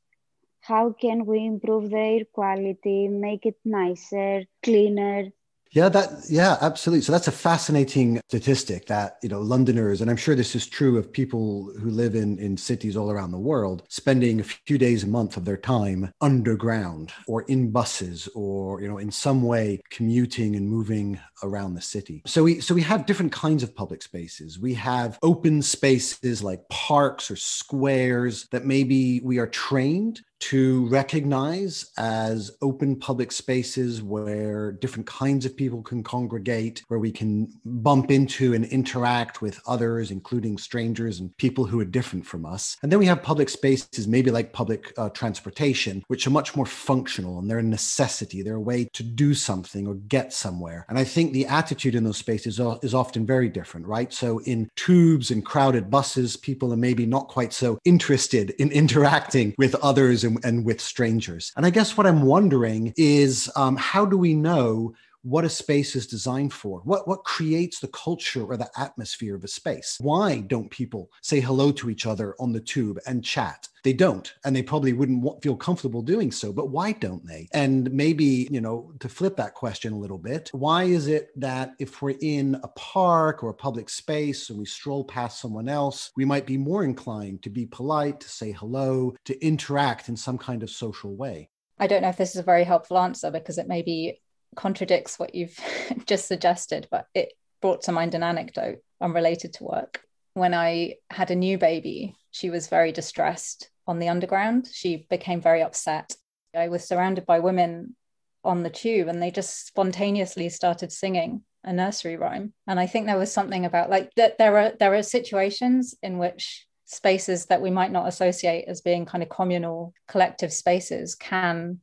How 0.63 0.93
can 0.93 1.25
we 1.25 1.45
improve 1.45 1.89
the 1.89 1.97
air 1.97 2.25
quality, 2.31 3.09
make 3.09 3.45
it 3.45 3.57
nicer, 3.65 4.45
cleaner, 4.63 5.29
yeah, 5.73 5.89
that 5.89 6.25
yeah, 6.29 6.57
absolutely. 6.61 7.01
So 7.01 7.11
that's 7.11 7.27
a 7.27 7.31
fascinating 7.31 8.21
statistic 8.29 8.85
that, 8.85 9.17
you 9.23 9.29
know, 9.29 9.41
Londoners, 9.41 10.01
and 10.01 10.09
I'm 10.09 10.17
sure 10.17 10.35
this 10.35 10.55
is 10.55 10.67
true 10.67 10.99
of 10.99 11.11
people 11.11 11.73
who 11.79 11.89
live 11.89 12.13
in, 12.13 12.37
in 12.37 12.55
cities 12.55 12.95
all 12.95 13.09
around 13.09 13.31
the 13.31 13.39
world, 13.39 13.81
spending 13.89 14.39
a 14.39 14.43
few 14.43 14.77
days 14.77 15.03
a 15.03 15.07
month 15.07 15.35
of 15.35 15.45
their 15.45 15.57
time 15.57 16.11
underground 16.21 17.11
or 17.27 17.41
in 17.43 17.71
buses 17.71 18.29
or, 18.35 18.81
you 18.81 18.87
know, 18.87 18.99
in 18.99 19.09
some 19.09 19.41
way 19.41 19.81
commuting 19.89 20.55
and 20.55 20.69
moving 20.69 21.19
around 21.41 21.73
the 21.73 21.81
city. 21.81 22.21
So 22.27 22.43
we 22.43 22.61
so 22.61 22.75
we 22.75 22.83
have 22.83 23.07
different 23.07 23.31
kinds 23.31 23.63
of 23.63 23.75
public 23.75 24.03
spaces. 24.03 24.59
We 24.59 24.75
have 24.75 25.17
open 25.23 25.63
spaces 25.63 26.43
like 26.43 26.69
parks 26.69 27.31
or 27.31 27.35
squares 27.35 28.47
that 28.51 28.63
maybe 28.63 29.21
we 29.21 29.39
are 29.39 29.47
trained 29.47 30.21
to 30.43 30.85
recognize 30.89 31.91
as 31.97 32.51
open 32.61 32.97
public 32.97 33.31
spaces 33.31 34.01
where 34.01 34.73
different 34.73 35.07
kinds 35.07 35.45
of 35.45 35.55
people 35.55 35.81
can 35.81 36.03
congregate, 36.03 36.83
where 36.89 36.99
we 36.99 37.13
can 37.13 37.47
bump 37.63 38.11
into 38.11 38.53
and 38.53 38.65
interact 38.65 39.41
with 39.41 39.61
others, 39.67 40.11
including 40.11 40.57
strangers 40.57 41.21
and 41.21 41.35
people 41.37 41.65
who 41.65 41.79
are 41.79 41.85
different 41.85 42.25
from 42.25 42.45
us. 42.45 42.75
And 42.83 42.91
then 42.91 42.99
we 42.99 43.05
have 43.05 43.23
public 43.23 43.47
spaces, 43.47 44.05
maybe 44.05 44.31
like 44.31 44.51
public 44.51 44.91
uh, 44.97 45.09
transportation, 45.11 46.03
which 46.07 46.27
are 46.27 46.31
much 46.31 46.57
more 46.57 46.65
functional 46.65 47.39
and 47.39 47.49
they're 47.49 47.59
a 47.59 47.63
necessity. 47.63 48.41
They're 48.41 48.55
a 48.55 48.59
way 48.59 48.89
to 48.91 49.03
do 49.03 49.33
something 49.33 49.87
or 49.87 49.95
get 49.95 50.33
somewhere. 50.33 50.85
And 50.89 50.97
I 50.99 51.05
think 51.05 51.31
the 51.31 51.45
attitude 51.45 51.95
in 51.95 52.03
those 52.03 52.17
spaces 52.17 52.59
is 52.81 52.93
often 52.93 53.25
very 53.25 53.47
different, 53.47 53.87
right? 53.87 54.11
So 54.11 54.39
in 54.39 54.69
tubes 54.75 55.31
and 55.31 55.45
crowded 55.45 55.89
buses, 55.89 56.35
people 56.35 56.73
are 56.73 56.77
maybe 56.77 57.05
not 57.05 57.29
quite 57.29 57.53
so 57.53 57.79
interested 57.85 58.49
in 58.59 58.71
interacting 58.83 59.55
with 59.57 59.75
others 59.75 60.25
and 60.25 60.32
and, 60.43 60.65
with 60.65 60.79
strangers. 60.79 61.51
And 61.57 61.65
I 61.65 61.69
guess 61.69 61.97
what 61.97 62.07
I'm 62.07 62.23
wondering 62.23 62.93
is 62.95 63.51
um, 63.55 63.75
how 63.75 64.05
do 64.05 64.17
we 64.17 64.33
know 64.33 64.93
what 65.23 65.45
a 65.45 65.49
space 65.49 65.95
is 65.95 66.05
designed 66.05 66.53
for. 66.53 66.81
What 66.81 67.07
what 67.07 67.23
creates 67.23 67.79
the 67.79 67.87
culture 67.87 68.43
or 68.43 68.57
the 68.57 68.69
atmosphere 68.77 69.35
of 69.35 69.43
a 69.43 69.47
space? 69.47 69.97
Why 69.99 70.41
don't 70.41 70.69
people 70.69 71.09
say 71.21 71.39
hello 71.39 71.71
to 71.71 71.89
each 71.89 72.05
other 72.05 72.35
on 72.39 72.51
the 72.51 72.59
tube 72.59 72.99
and 73.07 73.23
chat? 73.23 73.67
They 73.83 73.93
don't 73.93 74.31
and 74.45 74.55
they 74.55 74.63
probably 74.63 74.93
wouldn't 74.93 75.41
feel 75.41 75.55
comfortable 75.55 76.01
doing 76.01 76.31
so 76.31 76.53
but 76.53 76.69
why 76.69 76.91
don't 76.91 77.25
they? 77.25 77.47
And 77.53 77.91
maybe 77.91 78.47
you 78.51 78.61
know 78.61 78.93
to 78.99 79.09
flip 79.09 79.37
that 79.37 79.55
question 79.55 79.93
a 79.93 79.97
little 79.97 80.17
bit 80.17 80.49
why 80.53 80.83
is 80.83 81.07
it 81.07 81.29
that 81.39 81.73
if 81.79 82.01
we're 82.01 82.15
in 82.21 82.59
a 82.63 82.67
park 82.69 83.43
or 83.43 83.49
a 83.49 83.53
public 83.53 83.89
space 83.89 84.49
and 84.49 84.59
we 84.59 84.65
stroll 84.65 85.03
past 85.05 85.39
someone 85.39 85.69
else 85.69 86.11
we 86.15 86.25
might 86.25 86.45
be 86.45 86.57
more 86.57 86.83
inclined 86.83 87.41
to 87.43 87.49
be 87.49 87.65
polite 87.65 88.19
to 88.19 88.29
say 88.29 88.51
hello 88.51 89.13
to 89.25 89.45
interact 89.45 90.09
in 90.09 90.17
some 90.17 90.37
kind 90.37 90.63
of 90.63 90.69
social 90.69 91.15
way? 91.15 91.49
I 91.79 91.87
don't 91.87 92.01
know 92.01 92.09
if 92.09 92.17
this 92.17 92.31
is 92.31 92.37
a 92.37 92.43
very 92.43 92.63
helpful 92.63 92.97
answer 92.97 93.31
because 93.31 93.57
it 93.57 93.67
may 93.67 93.81
be 93.81 94.19
contradicts 94.55 95.19
what 95.19 95.35
you've 95.35 95.57
just 96.05 96.27
suggested, 96.27 96.87
but 96.91 97.07
it 97.13 97.33
brought 97.61 97.83
to 97.83 97.91
mind 97.91 98.15
an 98.15 98.23
anecdote 98.23 98.79
unrelated 99.01 99.53
to 99.53 99.63
work. 99.63 100.01
When 100.33 100.53
I 100.53 100.95
had 101.09 101.31
a 101.31 101.35
new 101.35 101.57
baby, 101.57 102.15
she 102.31 102.49
was 102.49 102.67
very 102.67 102.91
distressed 102.91 103.69
on 103.87 103.99
the 103.99 104.09
underground. 104.09 104.67
She 104.71 105.05
became 105.09 105.41
very 105.41 105.61
upset. 105.61 106.15
I 106.55 106.69
was 106.69 106.87
surrounded 106.87 107.25
by 107.25 107.39
women 107.39 107.95
on 108.43 108.63
the 108.63 108.69
tube 108.69 109.07
and 109.07 109.21
they 109.21 109.31
just 109.31 109.67
spontaneously 109.67 110.49
started 110.49 110.91
singing 110.91 111.43
a 111.63 111.71
nursery 111.71 112.17
rhyme. 112.17 112.53
And 112.67 112.79
I 112.79 112.87
think 112.87 113.05
there 113.05 113.17
was 113.17 113.31
something 113.31 113.65
about 113.65 113.89
like 113.89 114.11
that 114.15 114.37
there 114.37 114.57
are 114.57 114.73
there 114.79 114.93
are 114.95 115.03
situations 115.03 115.95
in 116.03 116.17
which 116.17 116.67
spaces 116.85 117.45
that 117.45 117.61
we 117.61 117.71
might 117.71 117.91
not 117.91 118.07
associate 118.07 118.65
as 118.67 118.81
being 118.81 119.05
kind 119.05 119.23
of 119.23 119.29
communal 119.29 119.93
collective 120.07 120.51
spaces 120.51 121.15
can 121.15 121.79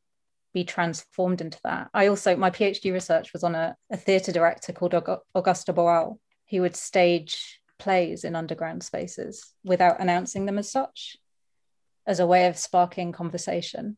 be 0.52 0.64
transformed 0.64 1.40
into 1.40 1.58
that. 1.64 1.88
I 1.94 2.08
also, 2.08 2.36
my 2.36 2.50
PhD 2.50 2.92
research 2.92 3.32
was 3.32 3.44
on 3.44 3.54
a, 3.54 3.76
a 3.90 3.96
theatre 3.96 4.32
director 4.32 4.72
called 4.72 4.92
Augusto 4.92 5.74
Boal. 5.74 6.18
He 6.44 6.60
would 6.60 6.76
stage 6.76 7.60
plays 7.78 8.24
in 8.24 8.36
underground 8.36 8.82
spaces 8.82 9.52
without 9.64 10.00
announcing 10.00 10.46
them 10.46 10.58
as 10.58 10.70
such, 10.70 11.16
as 12.06 12.20
a 12.20 12.26
way 12.26 12.46
of 12.46 12.56
sparking 12.56 13.12
conversation. 13.12 13.96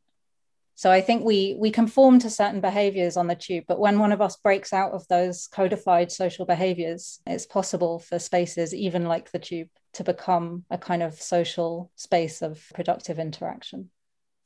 So 0.74 0.90
I 0.90 1.00
think 1.00 1.24
we 1.24 1.54
we 1.58 1.70
conform 1.70 2.18
to 2.20 2.30
certain 2.30 2.60
behaviors 2.60 3.16
on 3.16 3.26
the 3.26 3.34
tube, 3.34 3.66
but 3.68 3.78
when 3.78 3.98
one 3.98 4.10
of 4.10 4.20
us 4.20 4.36
breaks 4.36 4.72
out 4.72 4.92
of 4.92 5.06
those 5.06 5.46
codified 5.46 6.10
social 6.10 6.46
behaviors, 6.46 7.20
it's 7.26 7.46
possible 7.46 7.98
for 7.98 8.18
spaces, 8.18 8.74
even 8.74 9.04
like 9.04 9.30
the 9.30 9.38
tube, 9.38 9.68
to 9.92 10.02
become 10.02 10.64
a 10.70 10.78
kind 10.78 11.02
of 11.02 11.20
social 11.20 11.90
space 11.94 12.42
of 12.42 12.66
productive 12.74 13.18
interaction. 13.18 13.90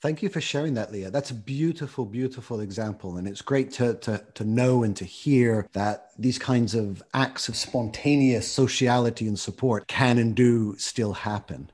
Thank 0.02 0.22
you 0.22 0.28
for 0.28 0.42
sharing 0.42 0.74
that, 0.74 0.92
Leah. 0.92 1.10
That's 1.10 1.30
a 1.30 1.34
beautiful, 1.34 2.04
beautiful 2.04 2.60
example. 2.60 3.16
And 3.16 3.26
it's 3.26 3.40
great 3.40 3.70
to, 3.72 3.94
to, 3.94 4.22
to 4.34 4.44
know 4.44 4.82
and 4.82 4.94
to 4.96 5.06
hear 5.06 5.66
that 5.72 6.10
these 6.18 6.38
kinds 6.38 6.74
of 6.74 7.02
acts 7.14 7.48
of 7.48 7.56
spontaneous 7.56 8.50
sociality 8.50 9.26
and 9.26 9.38
support 9.38 9.86
can 9.88 10.18
and 10.18 10.34
do 10.34 10.76
still 10.76 11.14
happen. 11.14 11.70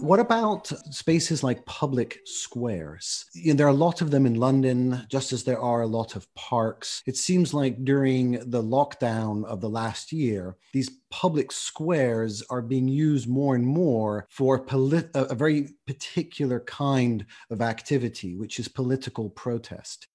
What 0.00 0.18
about 0.18 0.66
spaces 0.94 1.44
like 1.44 1.66
public 1.66 2.20
squares? 2.24 3.26
You 3.34 3.52
know, 3.52 3.58
there 3.58 3.66
are 3.66 3.70
a 3.70 3.74
lot 3.74 4.00
of 4.00 4.10
them 4.10 4.24
in 4.24 4.34
London, 4.34 5.04
just 5.10 5.30
as 5.32 5.44
there 5.44 5.60
are 5.60 5.82
a 5.82 5.86
lot 5.86 6.16
of 6.16 6.32
parks. 6.34 7.02
It 7.06 7.18
seems 7.18 7.52
like 7.52 7.84
during 7.84 8.32
the 8.50 8.62
lockdown 8.62 9.44
of 9.44 9.60
the 9.60 9.68
last 9.68 10.10
year, 10.10 10.56
these 10.72 10.90
public 11.10 11.52
squares 11.52 12.42
are 12.48 12.62
being 12.62 12.88
used 12.88 13.28
more 13.28 13.54
and 13.54 13.66
more 13.66 14.26
for 14.30 14.64
polit- 14.64 15.10
a 15.14 15.34
very 15.34 15.68
particular 15.86 16.60
kind 16.60 17.26
of 17.50 17.60
activity, 17.60 18.34
which 18.36 18.58
is 18.58 18.68
political 18.68 19.28
protest. 19.28 20.08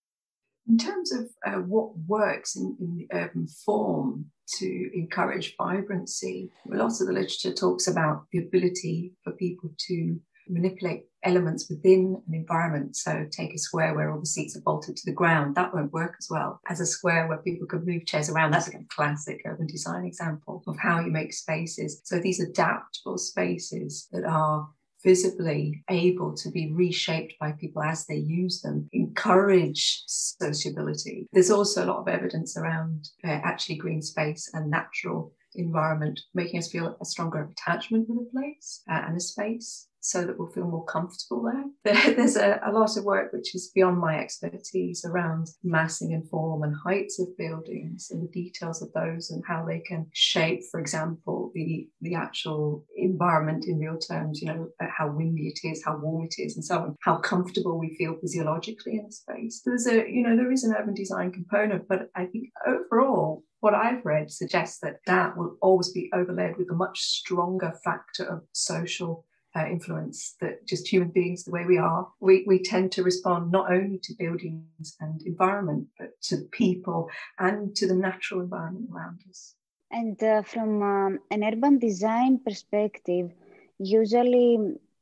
In 0.68 0.80
terms 0.80 1.12
of 1.12 1.30
uh, 1.46 1.60
what 1.60 1.96
works 2.08 2.56
in, 2.56 2.76
in 2.80 2.98
the 2.98 3.08
urban 3.12 3.48
form, 3.48 4.32
to 4.60 4.90
encourage 4.94 5.56
vibrancy. 5.58 6.52
A 6.72 6.76
lot 6.76 7.00
of 7.02 7.08
the 7.08 7.14
literature 7.14 7.54
talks 7.54 7.88
about 7.88 8.26
the 8.32 8.40
ability 8.40 9.14
for 9.24 9.32
people 9.34 9.72
to 9.88 10.20
manipulate 10.48 11.06
elements 11.24 11.70
within 11.70 12.22
an 12.28 12.34
environment. 12.34 12.96
So 12.96 13.26
take 13.32 13.54
a 13.54 13.58
square 13.58 13.96
where 13.96 14.12
all 14.12 14.20
the 14.20 14.26
seats 14.26 14.56
are 14.56 14.62
bolted 14.62 14.96
to 14.96 15.06
the 15.06 15.16
ground. 15.16 15.56
That 15.56 15.74
won't 15.74 15.92
work 15.92 16.16
as 16.20 16.28
well 16.30 16.60
as 16.70 16.80
a 16.80 16.86
square 16.86 17.28
where 17.28 17.40
people 17.40 17.68
can 17.68 17.84
move 17.86 18.06
chairs 18.06 18.30
around. 18.30 18.52
That's 18.52 18.68
a 18.68 18.80
classic 18.96 19.42
urban 19.46 19.68
design 19.68 20.06
example 20.06 20.64
of 20.68 20.78
how 20.78 21.00
you 21.00 21.12
make 21.12 21.34
spaces. 21.34 22.02
So 22.04 22.20
these 22.20 22.40
adaptable 22.40 23.18
spaces 23.18 24.08
that 24.12 24.24
are 24.24 24.70
visibly 25.06 25.84
able 25.90 26.36
to 26.36 26.50
be 26.50 26.74
reshaped 26.74 27.36
by 27.40 27.52
people 27.54 27.82
as 27.84 28.06
they 28.08 28.16
use 28.16 28.62
them, 28.62 28.90
encourage 28.92 30.04
sociability. 30.08 31.28
There's 31.32 31.52
also 31.52 31.86
a 31.86 31.88
lot 31.88 32.00
of 32.00 32.08
evidence 32.08 32.58
around 32.58 33.08
uh, 33.24 33.40
actually 33.44 33.78
green 33.78 34.02
space 34.02 34.50
and 34.54 34.70
natural 34.70 35.32
environment 35.54 36.20
making 36.34 36.60
us 36.60 36.70
feel 36.70 36.98
a 37.00 37.06
stronger 37.06 37.50
attachment 37.50 38.10
with 38.10 38.28
a 38.28 38.32
place 38.32 38.82
uh, 38.90 39.04
and 39.08 39.16
a 39.16 39.22
space 39.22 39.88
so 40.06 40.24
that 40.24 40.38
we'll 40.38 40.52
feel 40.52 40.68
more 40.68 40.86
comfortable 40.86 41.52
there. 41.84 42.14
There's 42.16 42.36
a, 42.36 42.60
a, 42.64 42.72
lot 42.72 42.96
of 42.96 43.06
work 43.06 43.34
which 43.34 43.56
is 43.56 43.72
beyond 43.74 43.98
my 43.98 44.20
expertise 44.20 45.04
around 45.04 45.48
massing 45.64 46.14
and 46.14 46.30
form 46.30 46.62
and 46.62 46.76
heights 46.76 47.20
of 47.20 47.36
buildings 47.38 48.10
and 48.12 48.22
the 48.22 48.32
details 48.32 48.84
of 48.84 48.94
those 48.94 49.32
and 49.32 49.44
how 49.48 49.66
they 49.66 49.80
can 49.80 50.06
shape, 50.14 50.62
for 50.70 50.80
example, 50.80 51.52
the, 51.56 51.88
the 52.02 52.14
actual 52.14 52.86
environment 52.96 53.66
in 53.68 53.80
real 53.80 53.98
terms, 53.98 54.42
you 54.42 54.48
know, 54.48 54.68
uh, 54.80 54.86
how 54.96 55.10
windy 55.10 55.48
it 55.48 55.68
is, 55.68 55.84
how 55.84 55.98
warm 55.98 56.26
it 56.26 56.36
is, 56.38 56.56
and 56.56 56.64
so 56.64 56.78
on, 56.78 56.96
how 57.02 57.18
comfortable 57.18 57.80
we 57.80 57.96
feel 57.98 58.16
physiologically 58.22 59.00
in 59.00 59.06
a 59.08 59.12
space. 59.12 59.64
There's 59.66 59.88
a, 59.88 60.08
you 60.08 60.22
know, 60.22 60.36
there 60.36 60.52
is 60.52 60.64
an 60.64 60.76
urban 60.78 60.94
design 60.94 61.32
component, 61.32 61.88
but 61.90 62.10
I 62.16 62.26
think 62.26 62.50
overall, 62.68 63.44
what 63.62 63.74
I've 63.74 64.06
read 64.06 64.30
suggests 64.30 64.78
that 64.84 64.98
that 65.08 65.36
will 65.36 65.58
always 65.60 65.92
be 65.92 66.12
overlaid 66.14 66.58
with 66.58 66.70
a 66.70 66.76
much 66.76 67.00
stronger 67.00 67.74
factor 67.84 68.24
of 68.24 68.44
social 68.54 69.26
uh, 69.56 69.66
influence 69.66 70.36
that 70.42 70.68
just 70.68 70.88
human 70.88 71.10
beings, 71.10 71.44
the 71.44 71.52
way 71.52 71.66
we 71.66 71.78
are, 71.78 72.08
we, 72.20 72.44
we 72.46 72.60
tend 72.60 72.92
to 72.92 73.04
respond 73.04 73.52
not 73.52 73.72
only 73.72 73.98
to 74.00 74.14
buildings 74.14 74.96
and 75.00 75.22
environment, 75.24 75.88
but 75.98 76.20
to 76.22 76.38
people 76.52 77.10
and 77.40 77.76
to 77.76 77.88
the 77.88 77.96
natural 77.96 78.42
environment 78.42 78.90
around 78.94 79.20
us. 79.30 79.56
And 79.92 80.22
uh, 80.22 80.42
from 80.42 80.82
um, 80.82 81.20
an 81.32 81.44
urban 81.44 81.80
design 81.80 82.40
perspective, 82.40 83.32
usually 83.80 84.58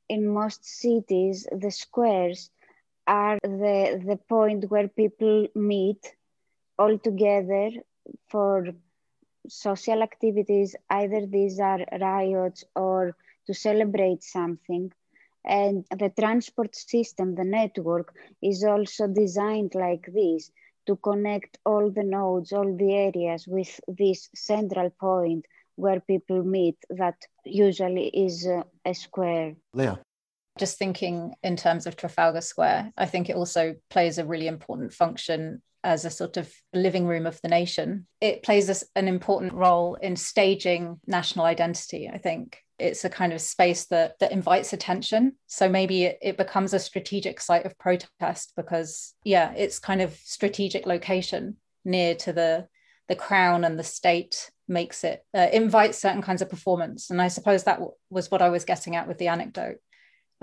in 0.09 0.27
most 0.27 0.65
cities, 0.65 1.47
the 1.51 1.71
squares 1.71 2.51
are 3.07 3.39
the, 3.41 4.01
the 4.05 4.19
point 4.29 4.69
where 4.69 4.87
people 4.87 5.47
meet 5.55 6.13
all 6.77 6.97
together 6.97 7.71
for 8.29 8.67
social 9.47 10.03
activities. 10.03 10.75
Either 10.89 11.25
these 11.25 11.59
are 11.59 11.79
riots 11.99 12.63
or 12.75 13.15
to 13.47 13.53
celebrate 13.53 14.23
something. 14.23 14.91
And 15.45 15.85
the 15.89 16.11
transport 16.17 16.75
system, 16.75 17.35
the 17.35 17.43
network, 17.43 18.13
is 18.41 18.63
also 18.63 19.07
designed 19.07 19.75
like 19.75 20.07
this 20.13 20.51
to 20.85 20.95
connect 20.97 21.57
all 21.65 21.89
the 21.89 22.03
nodes, 22.03 22.51
all 22.53 22.75
the 22.75 22.93
areas 22.93 23.47
with 23.47 23.79
this 23.87 24.29
central 24.35 24.89
point 24.89 25.45
where 25.75 25.99
people 25.99 26.43
meet 26.43 26.77
that 26.89 27.15
usually 27.45 28.07
is 28.07 28.47
uh, 28.47 28.63
a 28.85 28.93
square. 28.93 29.55
Leah. 29.73 29.99
Just 30.59 30.77
thinking 30.77 31.33
in 31.41 31.55
terms 31.55 31.87
of 31.87 31.95
Trafalgar 31.95 32.41
Square, 32.41 32.93
I 32.95 33.07
think 33.07 33.29
it 33.29 33.35
also 33.35 33.75
plays 33.89 34.19
a 34.19 34.25
really 34.25 34.47
important 34.47 34.93
function 34.93 35.63
as 35.83 36.05
a 36.05 36.11
sort 36.11 36.37
of 36.37 36.53
living 36.73 37.05
room 37.07 37.25
of 37.25 37.41
the 37.41 37.47
nation. 37.47 38.07
It 38.21 38.43
plays 38.43 38.83
an 38.95 39.07
important 39.07 39.53
role 39.53 39.95
in 39.95 40.15
staging 40.15 40.99
national 41.07 41.45
identity, 41.45 42.07
I 42.07 42.19
think. 42.19 42.59
It's 42.83 43.05
a 43.05 43.09
kind 43.09 43.33
of 43.33 43.41
space 43.41 43.85
that, 43.85 44.19
that 44.19 44.31
invites 44.31 44.73
attention. 44.73 45.33
So 45.47 45.69
maybe 45.69 46.03
it, 46.03 46.17
it 46.21 46.37
becomes 46.37 46.73
a 46.73 46.79
strategic 46.79 47.39
site 47.39 47.65
of 47.65 47.77
protest 47.77 48.53
because, 48.55 49.13
yeah, 49.23 49.53
it's 49.53 49.79
kind 49.79 50.01
of 50.01 50.13
strategic 50.23 50.85
location 50.85 51.57
near 51.85 52.15
to 52.15 52.33
the, 52.33 52.67
the 53.07 53.15
crown 53.15 53.63
and 53.63 53.79
the 53.79 53.83
state 53.83 54.51
makes 54.67 55.03
it, 55.03 55.25
uh, 55.33 55.47
invites 55.51 55.97
certain 55.97 56.21
kinds 56.21 56.41
of 56.41 56.49
performance. 56.49 57.09
And 57.09 57.21
I 57.21 57.27
suppose 57.27 57.63
that 57.63 57.79
w- 57.79 57.93
was 58.09 58.29
what 58.29 58.41
I 58.41 58.49
was 58.49 58.65
getting 58.65 58.95
at 58.95 59.07
with 59.07 59.17
the 59.17 59.27
anecdote 59.27 59.77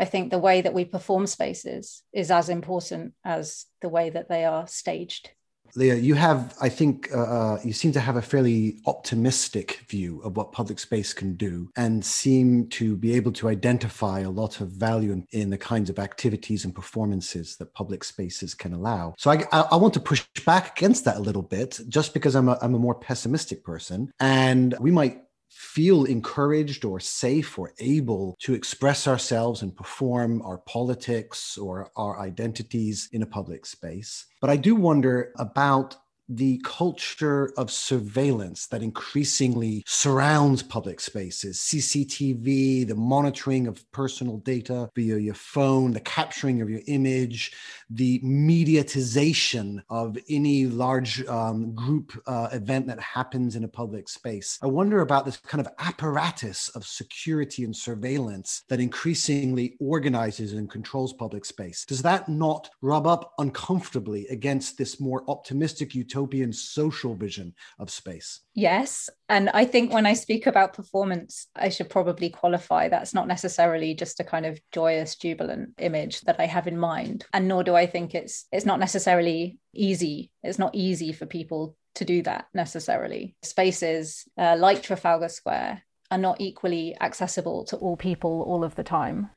I 0.00 0.06
think 0.06 0.30
the 0.30 0.38
way 0.38 0.62
that 0.62 0.72
we 0.72 0.86
perform 0.86 1.26
spaces 1.26 2.02
is 2.10 2.30
as 2.30 2.48
important 2.48 3.12
as 3.22 3.66
the 3.82 3.90
way 3.90 4.08
that 4.08 4.30
they 4.30 4.46
are 4.46 4.66
staged. 4.66 5.30
Leah, 5.74 5.96
you 5.96 6.14
have, 6.14 6.54
I 6.60 6.68
think, 6.68 7.08
uh, 7.14 7.18
uh, 7.18 7.60
you 7.64 7.72
seem 7.72 7.92
to 7.92 8.00
have 8.00 8.16
a 8.16 8.22
fairly 8.22 8.78
optimistic 8.86 9.84
view 9.88 10.20
of 10.22 10.36
what 10.36 10.52
public 10.52 10.78
space 10.78 11.12
can 11.12 11.34
do 11.34 11.70
and 11.76 12.04
seem 12.04 12.68
to 12.68 12.96
be 12.96 13.14
able 13.14 13.32
to 13.32 13.48
identify 13.48 14.20
a 14.20 14.30
lot 14.30 14.60
of 14.60 14.68
value 14.68 15.12
in, 15.12 15.26
in 15.30 15.50
the 15.50 15.58
kinds 15.58 15.90
of 15.90 15.98
activities 15.98 16.64
and 16.64 16.74
performances 16.74 17.56
that 17.56 17.74
public 17.74 18.04
spaces 18.04 18.54
can 18.54 18.72
allow. 18.72 19.14
So 19.18 19.30
I, 19.30 19.44
I, 19.52 19.60
I, 19.72 19.76
want 19.76 19.94
to 19.94 20.00
push 20.00 20.26
back 20.44 20.78
against 20.78 21.04
that 21.04 21.16
a 21.16 21.20
little 21.20 21.42
bit 21.42 21.80
just 21.88 22.14
because 22.14 22.34
I'm 22.34 22.48
a, 22.48 22.58
I'm 22.60 22.74
a 22.74 22.78
more 22.78 22.94
pessimistic 22.94 23.64
person. 23.64 24.12
And 24.20 24.74
we 24.80 24.90
might 24.90 25.22
feel 25.50 26.04
encouraged 26.04 26.84
or 26.84 27.00
safe 27.00 27.58
or 27.58 27.72
able 27.78 28.36
to 28.40 28.54
express 28.54 29.06
ourselves 29.06 29.62
and 29.62 29.76
perform 29.76 30.42
our 30.42 30.58
politics 30.58 31.58
or 31.58 31.90
our 31.96 32.20
identities 32.20 33.08
in 33.12 33.22
a 33.22 33.26
public 33.26 33.66
space. 33.66 34.26
But 34.40 34.50
I 34.50 34.56
do 34.56 34.74
wonder 34.74 35.32
about 35.36 35.96
the 36.30 36.58
culture 36.64 37.52
of 37.56 37.72
surveillance 37.72 38.68
that 38.68 38.82
increasingly 38.82 39.82
surrounds 39.84 40.62
public 40.62 41.00
spaces 41.00 41.58
CCTV, 41.58 42.86
the 42.86 42.94
monitoring 42.94 43.66
of 43.66 43.84
personal 43.90 44.38
data 44.38 44.88
via 44.94 45.18
your 45.18 45.34
phone, 45.34 45.92
the 45.92 46.00
capturing 46.00 46.62
of 46.62 46.70
your 46.70 46.82
image, 46.86 47.52
the 47.90 48.20
mediatization 48.20 49.82
of 49.90 50.16
any 50.28 50.66
large 50.66 51.26
um, 51.26 51.74
group 51.74 52.12
uh, 52.28 52.48
event 52.52 52.86
that 52.86 53.00
happens 53.00 53.56
in 53.56 53.64
a 53.64 53.68
public 53.68 54.08
space. 54.08 54.56
I 54.62 54.66
wonder 54.66 55.00
about 55.00 55.24
this 55.24 55.36
kind 55.38 55.64
of 55.66 55.72
apparatus 55.80 56.68
of 56.70 56.86
security 56.86 57.64
and 57.64 57.74
surveillance 57.74 58.62
that 58.68 58.78
increasingly 58.78 59.76
organizes 59.80 60.52
and 60.52 60.70
controls 60.70 61.12
public 61.12 61.44
space. 61.44 61.84
Does 61.84 62.02
that 62.02 62.28
not 62.28 62.70
rub 62.82 63.08
up 63.08 63.34
uncomfortably 63.38 64.28
against 64.28 64.78
this 64.78 65.00
more 65.00 65.24
optimistic 65.26 65.92
utopia? 65.92 66.19
Utopian 66.20 66.52
social 66.52 67.14
vision 67.14 67.54
of 67.78 67.90
space. 67.90 68.40
Yes. 68.54 69.08
And 69.28 69.48
I 69.50 69.64
think 69.64 69.92
when 69.92 70.06
I 70.06 70.14
speak 70.14 70.46
about 70.46 70.74
performance, 70.74 71.46
I 71.56 71.70
should 71.70 71.88
probably 71.88 72.30
qualify 72.30 72.88
that's 72.88 73.14
not 73.14 73.28
necessarily 73.28 73.94
just 73.94 74.20
a 74.20 74.24
kind 74.24 74.46
of 74.46 74.60
joyous, 74.72 75.16
jubilant 75.16 75.70
image 75.78 76.20
that 76.22 76.36
I 76.38 76.46
have 76.46 76.66
in 76.66 76.78
mind. 76.78 77.24
And 77.32 77.48
nor 77.48 77.64
do 77.64 77.74
I 77.74 77.86
think 77.86 78.14
it's 78.14 78.46
it's 78.52 78.66
not 78.66 78.80
necessarily 78.80 79.58
easy. 79.74 80.30
It's 80.42 80.58
not 80.58 80.74
easy 80.74 81.12
for 81.12 81.26
people 81.26 81.76
to 81.94 82.04
do 82.04 82.22
that 82.22 82.46
necessarily. 82.54 83.34
Spaces 83.42 84.28
uh, 84.38 84.56
like 84.58 84.82
Trafalgar 84.82 85.28
Square 85.28 85.82
are 86.10 86.18
not 86.18 86.40
equally 86.40 86.96
accessible 87.00 87.64
to 87.64 87.76
all 87.76 87.96
people 87.96 88.42
all 88.46 88.64
of 88.64 88.74
the 88.74 88.84
time 88.84 89.30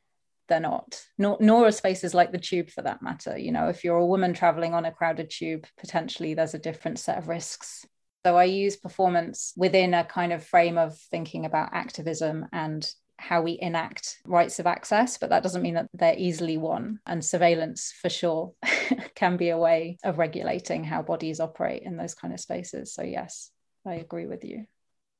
they're 0.47 0.59
not. 0.59 1.01
Nor, 1.17 1.37
nor 1.39 1.67
are 1.67 1.71
spaces 1.71 2.13
like 2.13 2.31
the 2.31 2.37
tube 2.37 2.69
for 2.69 2.81
that 2.81 3.01
matter. 3.01 3.37
You 3.37 3.51
know 3.51 3.67
if 3.69 3.83
you're 3.83 3.97
a 3.97 4.05
woman 4.05 4.33
traveling 4.33 4.73
on 4.73 4.85
a 4.85 4.91
crowded 4.91 5.29
tube 5.29 5.65
potentially 5.77 6.33
there's 6.33 6.53
a 6.53 6.59
different 6.59 6.99
set 6.99 7.17
of 7.17 7.27
risks. 7.27 7.85
So 8.25 8.37
i 8.37 8.45
use 8.45 8.77
performance 8.77 9.53
within 9.57 9.93
a 9.93 10.05
kind 10.05 10.31
of 10.31 10.45
frame 10.45 10.77
of 10.77 10.97
thinking 11.11 11.45
about 11.45 11.73
activism 11.73 12.45
and 12.53 12.89
how 13.19 13.41
we 13.41 13.57
enact 13.61 14.17
rights 14.25 14.59
of 14.59 14.65
access 14.65 15.17
but 15.17 15.29
that 15.29 15.43
doesn't 15.43 15.61
mean 15.61 15.75
that 15.75 15.87
they're 15.93 16.17
easily 16.17 16.57
won. 16.57 16.99
And 17.05 17.23
surveillance 17.23 17.93
for 18.01 18.09
sure 18.09 18.53
can 19.15 19.37
be 19.37 19.49
a 19.49 19.57
way 19.57 19.97
of 20.03 20.17
regulating 20.17 20.83
how 20.83 21.01
bodies 21.01 21.39
operate 21.39 21.83
in 21.83 21.97
those 21.97 22.15
kind 22.15 22.33
of 22.33 22.39
spaces. 22.39 22.93
So 22.93 23.03
yes 23.03 23.49
i 23.85 23.95
agree 23.95 24.27
with 24.27 24.43
you 24.43 24.65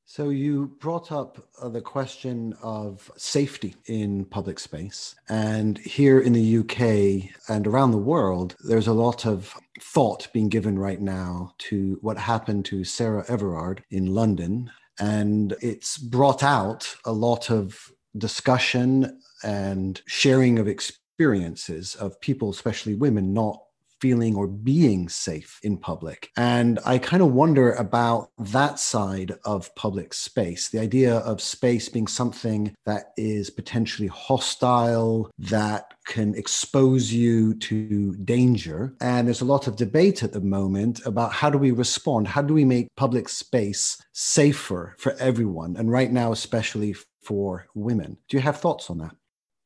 so, 0.05 0.29
you 0.29 0.75
brought 0.79 1.11
up 1.11 1.47
uh, 1.61 1.69
the 1.69 1.81
question 1.81 2.53
of 2.61 3.09
safety 3.15 3.75
in 3.85 4.25
public 4.25 4.59
space. 4.59 5.15
And 5.29 5.77
here 5.77 6.19
in 6.19 6.33
the 6.33 6.57
UK 6.57 7.31
and 7.49 7.65
around 7.65 7.91
the 7.91 7.97
world, 7.97 8.55
there's 8.63 8.87
a 8.87 8.93
lot 8.93 9.25
of 9.25 9.53
thought 9.79 10.27
being 10.33 10.49
given 10.49 10.77
right 10.77 11.01
now 11.01 11.53
to 11.59 11.97
what 12.01 12.17
happened 12.17 12.65
to 12.65 12.83
Sarah 12.83 13.25
Everard 13.27 13.83
in 13.91 14.13
London. 14.13 14.69
And 14.99 15.55
it's 15.61 15.97
brought 15.97 16.43
out 16.43 16.95
a 17.05 17.11
lot 17.11 17.49
of 17.49 17.91
discussion 18.17 19.19
and 19.43 20.01
sharing 20.05 20.59
of 20.59 20.67
experiences 20.67 21.95
of 21.95 22.19
people, 22.19 22.49
especially 22.49 22.95
women, 22.95 23.33
not 23.33 23.63
feeling 24.03 24.35
or 24.35 24.47
being 24.47 25.07
safe 25.07 25.51
in 25.63 25.77
public. 25.77 26.29
And 26.35 26.77
I 26.85 26.97
kind 26.97 27.23
of 27.23 27.31
wonder 27.31 27.71
about 27.85 28.31
that 28.37 28.77
side 28.79 29.31
of 29.45 29.73
public 29.75 30.13
space 30.13 30.63
the 30.73 30.79
idea 30.79 31.17
of 31.19 31.39
space 31.39 31.87
being 31.87 32.07
something 32.07 32.75
that 32.85 33.13
is 33.15 33.49
potentially 33.49 34.09
hostile, 34.09 35.31
that 35.37 35.93
can 36.05 36.35
expose 36.35 37.13
you 37.13 37.53
to 37.69 38.13
danger. 38.25 38.93
And 38.99 39.27
there's 39.27 39.41
a 39.41 39.53
lot 39.55 39.67
of 39.67 39.77
debate 39.77 40.23
at 40.23 40.33
the 40.33 40.41
moment 40.41 41.05
about 41.05 41.31
how 41.31 41.49
do 41.49 41.57
we 41.57 41.71
respond? 41.71 42.27
How 42.27 42.41
do 42.41 42.53
we 42.53 42.65
make 42.65 42.87
public 42.97 43.29
space 43.29 44.01
safer 44.11 44.95
for 44.97 45.13
everyone? 45.29 45.77
And 45.77 45.89
right 45.89 46.11
now, 46.11 46.31
especially 46.31 46.95
for 47.23 47.67
women. 47.73 48.17
Do 48.27 48.37
you 48.37 48.43
have 48.43 48.59
thoughts 48.59 48.89
on 48.89 48.97
that? 48.97 49.15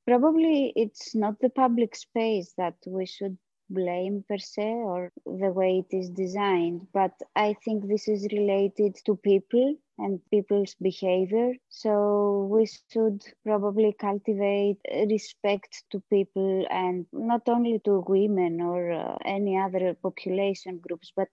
Probably 0.08 0.74
it's 0.76 1.16
not 1.16 1.40
the 1.40 1.50
public 1.50 1.96
space 1.96 2.54
that 2.58 2.76
we 2.86 3.06
should 3.06 3.38
blame 3.70 4.24
per 4.28 4.38
se 4.38 4.68
or 4.92 5.12
the 5.26 5.52
way 5.52 5.80
it 5.80 5.96
is 5.96 6.10
designed, 6.10 6.88
but 6.94 7.14
I 7.36 7.54
think 7.64 7.88
this 7.88 8.08
is 8.08 8.28
related 8.32 8.96
to 9.06 9.16
people 9.16 9.76
and 9.98 10.22
people's 10.32 10.76
behavior. 10.76 11.54
So 11.70 12.48
we 12.52 12.66
should 12.68 13.24
probably 13.46 13.94
cultivate 13.94 14.80
respect 15.10 15.84
to 15.92 16.02
people 16.10 16.66
and 16.70 17.06
not 17.12 17.48
only 17.50 17.80
to 17.86 18.04
women 18.08 18.62
or 18.62 18.92
uh, 18.92 19.18
any 19.26 19.58
other 19.58 19.94
population 19.96 20.80
groups, 20.80 21.12
but 21.16 21.30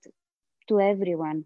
to 0.68 0.80
everyone. 0.80 1.44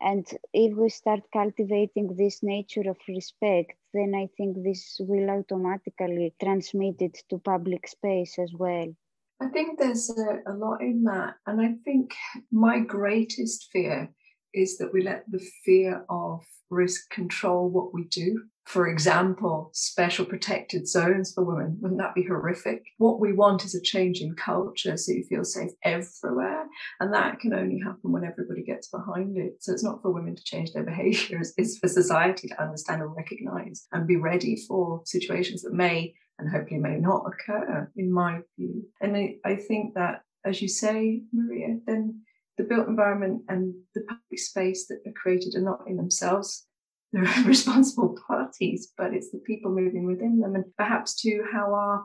And 0.00 0.26
if 0.52 0.76
we 0.76 0.88
start 0.88 1.20
cultivating 1.32 2.16
this 2.16 2.42
nature 2.42 2.88
of 2.90 2.98
respect, 3.08 3.72
then 3.92 4.14
I 4.14 4.28
think 4.36 4.62
this 4.62 4.96
will 5.00 5.30
automatically 5.30 6.34
transmit 6.42 7.00
it 7.02 7.22
to 7.30 7.38
public 7.38 7.86
space 7.86 8.38
as 8.38 8.52
well. 8.54 8.94
I 9.40 9.48
think 9.48 9.78
there's 9.78 10.10
a, 10.10 10.52
a 10.52 10.54
lot 10.54 10.80
in 10.82 11.04
that. 11.04 11.34
And 11.46 11.60
I 11.60 11.74
think 11.84 12.14
my 12.52 12.80
greatest 12.80 13.68
fear 13.72 14.10
is 14.52 14.78
that 14.78 14.92
we 14.92 15.02
let 15.02 15.24
the 15.30 15.44
fear 15.64 16.04
of 16.10 16.42
risk 16.70 17.10
control 17.10 17.68
what 17.68 17.94
we 17.94 18.04
do. 18.04 18.42
For 18.66 18.86
example, 18.86 19.70
special 19.72 20.24
protected 20.24 20.86
zones 20.86 21.32
for 21.32 21.42
women. 21.42 21.78
Wouldn't 21.80 22.00
that 22.00 22.14
be 22.14 22.22
horrific? 22.22 22.84
What 22.98 23.18
we 23.18 23.32
want 23.32 23.64
is 23.64 23.74
a 23.74 23.82
change 23.82 24.20
in 24.20 24.36
culture 24.36 24.96
so 24.96 25.12
you 25.12 25.24
feel 25.24 25.44
safe 25.44 25.72
everywhere. 25.82 26.66
And 27.00 27.12
that 27.12 27.40
can 27.40 27.52
only 27.52 27.80
happen 27.80 28.12
when 28.12 28.24
everybody 28.24 28.62
gets 28.62 28.88
behind 28.88 29.36
it. 29.36 29.54
So 29.60 29.72
it's 29.72 29.82
not 29.82 30.02
for 30.02 30.12
women 30.12 30.36
to 30.36 30.44
change 30.44 30.72
their 30.72 30.84
behaviors, 30.84 31.52
it's 31.56 31.78
for 31.78 31.88
society 31.88 32.46
to 32.48 32.62
understand 32.62 33.02
and 33.02 33.16
recognize 33.16 33.86
and 33.92 34.06
be 34.06 34.16
ready 34.16 34.56
for 34.68 35.02
situations 35.04 35.62
that 35.62 35.72
may 35.72 36.14
and 36.40 36.50
hopefully 36.50 36.80
may 36.80 36.96
not 36.96 37.24
occur, 37.26 37.90
in 37.96 38.12
my 38.12 38.40
view. 38.58 38.84
And 39.00 39.16
I, 39.16 39.36
I 39.44 39.56
think 39.56 39.94
that, 39.94 40.22
as 40.44 40.60
you 40.60 40.68
say, 40.68 41.22
Maria, 41.32 41.78
then 41.86 42.22
the 42.58 42.64
built 42.64 42.88
environment 42.88 43.42
and 43.48 43.74
the 43.94 44.02
public 44.02 44.38
space 44.38 44.86
that 44.88 45.00
are 45.06 45.12
created 45.12 45.54
are 45.54 45.62
not 45.62 45.80
in 45.86 45.96
themselves 45.96 46.66
the 47.12 47.20
responsible 47.46 48.16
parties, 48.26 48.92
but 48.96 49.12
it's 49.12 49.30
the 49.30 49.42
people 49.46 49.70
moving 49.70 50.06
within 50.06 50.40
them, 50.40 50.54
and 50.54 50.64
perhaps 50.76 51.20
too 51.20 51.44
how 51.52 51.74
our 51.74 52.04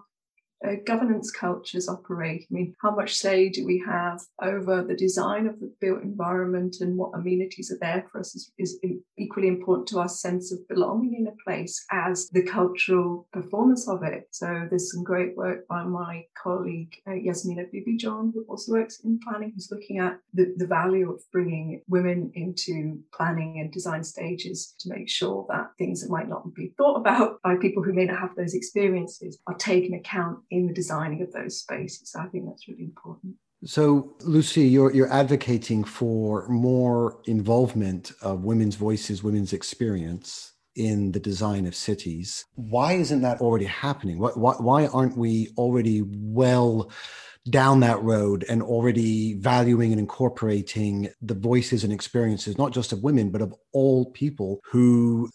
uh, 0.65 0.75
governance 0.85 1.31
cultures 1.31 1.87
operate. 1.87 2.45
I 2.49 2.53
mean, 2.53 2.73
how 2.81 2.95
much 2.95 3.15
say 3.15 3.49
do 3.49 3.65
we 3.65 3.83
have 3.85 4.21
over 4.41 4.83
the 4.83 4.95
design 4.95 5.47
of 5.47 5.59
the 5.59 5.73
built 5.81 6.01
environment 6.01 6.77
and 6.79 6.97
what 6.97 7.11
amenities 7.13 7.71
are 7.71 7.79
there 7.79 8.05
for 8.11 8.19
us 8.19 8.35
is, 8.35 8.51
is 8.57 8.79
equally 9.17 9.47
important 9.47 9.87
to 9.89 9.99
our 9.99 10.09
sense 10.09 10.51
of 10.51 10.67
belonging 10.67 11.15
in 11.19 11.27
a 11.27 11.35
place 11.45 11.83
as 11.91 12.29
the 12.29 12.43
cultural 12.43 13.27
performance 13.33 13.87
of 13.87 14.03
it. 14.03 14.27
So 14.31 14.67
there's 14.69 14.91
some 14.91 15.03
great 15.03 15.35
work 15.35 15.67
by 15.67 15.83
my 15.83 16.23
colleague 16.41 16.93
uh, 17.07 17.11
Yasminah 17.11 17.65
Beebeejaun, 17.73 18.31
who 18.33 18.45
also 18.47 18.73
works 18.73 19.01
in 19.03 19.19
planning, 19.19 19.51
who's 19.53 19.69
looking 19.71 19.99
at 19.99 20.19
the, 20.33 20.53
the 20.57 20.67
value 20.67 21.11
of 21.11 21.21
bringing 21.31 21.81
women 21.87 22.31
into 22.35 22.99
planning 23.13 23.59
and 23.59 23.71
design 23.71 24.03
stages 24.03 24.75
to 24.79 24.89
make 24.89 25.09
sure 25.09 25.45
that 25.49 25.67
things 25.77 26.01
that 26.01 26.11
might 26.11 26.29
not 26.29 26.53
be 26.53 26.73
thought 26.77 26.97
about 26.97 27.41
by 27.43 27.55
people 27.55 27.83
who 27.83 27.93
may 27.93 28.05
not 28.05 28.19
have 28.19 28.35
those 28.35 28.53
experiences 28.53 29.37
are 29.47 29.55
taken 29.55 29.93
account 29.93 30.39
in 30.55 30.67
the 30.67 30.73
designing 30.73 31.21
of 31.21 31.31
those 31.33 31.59
spaces. 31.59 32.15
I 32.17 32.27
think 32.27 32.45
that's 32.45 32.67
really 32.67 32.83
important. 32.83 33.35
So, 33.65 34.15
Lucy, 34.21 34.67
you're, 34.67 34.91
you're 34.91 35.11
advocating 35.11 35.83
for 35.83 36.47
more 36.47 37.19
involvement 37.25 38.11
of 38.21 38.43
women's 38.43 38.75
voices, 38.75 39.23
women's 39.23 39.53
experience 39.53 40.53
in 40.75 41.13
the 41.13 41.19
design 41.19 41.65
of 41.65 41.75
cities. 41.75 42.45
Why 42.55 42.93
isn't 42.93 43.21
that 43.21 43.41
already 43.41 43.65
happening? 43.65 44.19
Why, 44.19 44.31
why, 44.35 44.53
why 44.53 44.87
aren't 44.87 45.17
we 45.17 45.49
already 45.57 46.03
well 46.05 46.91
down 47.49 47.79
that 47.79 48.01
road 48.01 48.43
and 48.49 48.61
already 48.61 49.33
valuing 49.35 49.91
and 49.91 49.99
incorporating 49.99 51.09
the 51.21 51.35
voices 51.35 51.83
and 51.83 51.93
experiences, 51.93 52.57
not 52.57 52.73
just 52.73 52.91
of 52.91 53.03
women, 53.03 53.29
but 53.29 53.41
of 53.41 53.53
all 53.71 54.11
people 54.11 54.59
who 54.65 55.29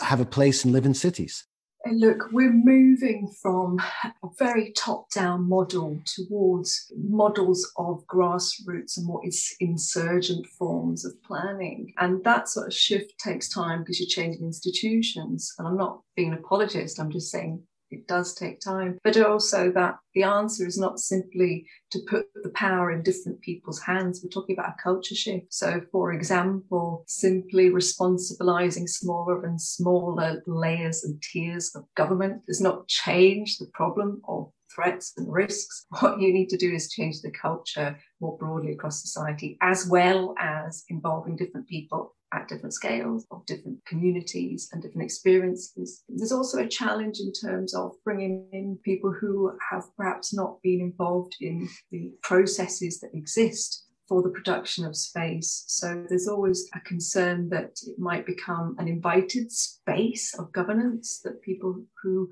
have 0.00 0.20
a 0.20 0.26
place 0.26 0.64
and 0.64 0.72
live 0.72 0.86
in 0.86 0.94
cities? 0.94 1.44
Look, 1.90 2.28
we're 2.32 2.52
moving 2.52 3.28
from 3.40 3.78
a 4.04 4.28
very 4.38 4.72
top 4.72 5.10
down 5.10 5.48
model 5.48 6.00
towards 6.06 6.92
models 6.96 7.70
of 7.76 8.04
grassroots 8.06 8.96
and 8.96 9.06
more 9.06 9.22
insurgent 9.60 10.46
forms 10.46 11.04
of 11.04 11.20
planning. 11.22 11.92
And 11.98 12.22
that 12.24 12.48
sort 12.48 12.68
of 12.68 12.74
shift 12.74 13.14
takes 13.18 13.48
time 13.48 13.80
because 13.80 14.00
you're 14.00 14.08
changing 14.08 14.44
institutions. 14.44 15.52
And 15.58 15.66
I'm 15.66 15.76
not 15.76 16.00
being 16.16 16.32
an 16.32 16.38
apologist, 16.38 17.00
I'm 17.00 17.10
just 17.10 17.30
saying 17.30 17.62
it 17.92 18.08
does 18.08 18.34
take 18.34 18.60
time, 18.60 18.98
but 19.04 19.16
also 19.16 19.70
that 19.72 19.96
the 20.14 20.22
answer 20.22 20.66
is 20.66 20.78
not 20.78 20.98
simply 20.98 21.66
to 21.90 22.00
put 22.08 22.26
the 22.42 22.50
power 22.50 22.90
in 22.90 23.02
different 23.02 23.40
people's 23.40 23.80
hands. 23.80 24.20
We're 24.22 24.30
talking 24.30 24.56
about 24.56 24.74
a 24.78 24.82
culture 24.82 25.14
shift. 25.14 25.46
So, 25.50 25.82
for 25.90 26.12
example, 26.12 27.04
simply 27.06 27.70
responsibilizing 27.70 28.88
smaller 28.88 29.44
and 29.44 29.60
smaller 29.60 30.42
layers 30.46 31.04
and 31.04 31.22
tiers 31.22 31.74
of 31.74 31.84
government 31.94 32.46
does 32.46 32.60
not 32.60 32.88
change 32.88 33.58
the 33.58 33.70
problem 33.74 34.22
of 34.26 34.50
threats 34.74 35.12
and 35.16 35.30
risks. 35.32 35.84
What 36.00 36.20
you 36.20 36.32
need 36.32 36.48
to 36.48 36.56
do 36.56 36.72
is 36.72 36.90
change 36.90 37.20
the 37.20 37.30
culture 37.30 37.98
more 38.20 38.36
broadly 38.38 38.72
across 38.72 39.02
society, 39.02 39.58
as 39.60 39.86
well 39.86 40.34
as 40.38 40.84
involving 40.88 41.36
different 41.36 41.68
people 41.68 42.14
at 42.32 42.48
different 42.48 42.74
scales 42.74 43.26
of 43.30 43.44
different 43.46 43.78
communities 43.86 44.68
and 44.72 44.82
different 44.82 45.04
experiences. 45.04 46.02
There's 46.08 46.32
also 46.32 46.58
a 46.58 46.68
challenge 46.68 47.18
in 47.20 47.32
terms 47.32 47.74
of 47.74 47.92
bringing 48.04 48.48
in 48.52 48.78
people 48.84 49.12
who 49.12 49.52
have 49.70 49.84
perhaps 49.96 50.34
not 50.34 50.60
been 50.62 50.80
involved 50.80 51.36
in 51.40 51.68
the 51.90 52.12
processes 52.22 53.00
that 53.00 53.14
exist 53.14 53.84
for 54.08 54.22
the 54.22 54.30
production 54.30 54.84
of 54.84 54.96
space. 54.96 55.64
So 55.68 56.04
there's 56.08 56.28
always 56.28 56.68
a 56.74 56.80
concern 56.80 57.48
that 57.50 57.78
it 57.86 57.98
might 57.98 58.26
become 58.26 58.76
an 58.78 58.88
invited 58.88 59.50
space 59.50 60.34
of 60.38 60.52
governance, 60.52 61.20
that 61.24 61.42
people 61.42 61.84
who 62.02 62.28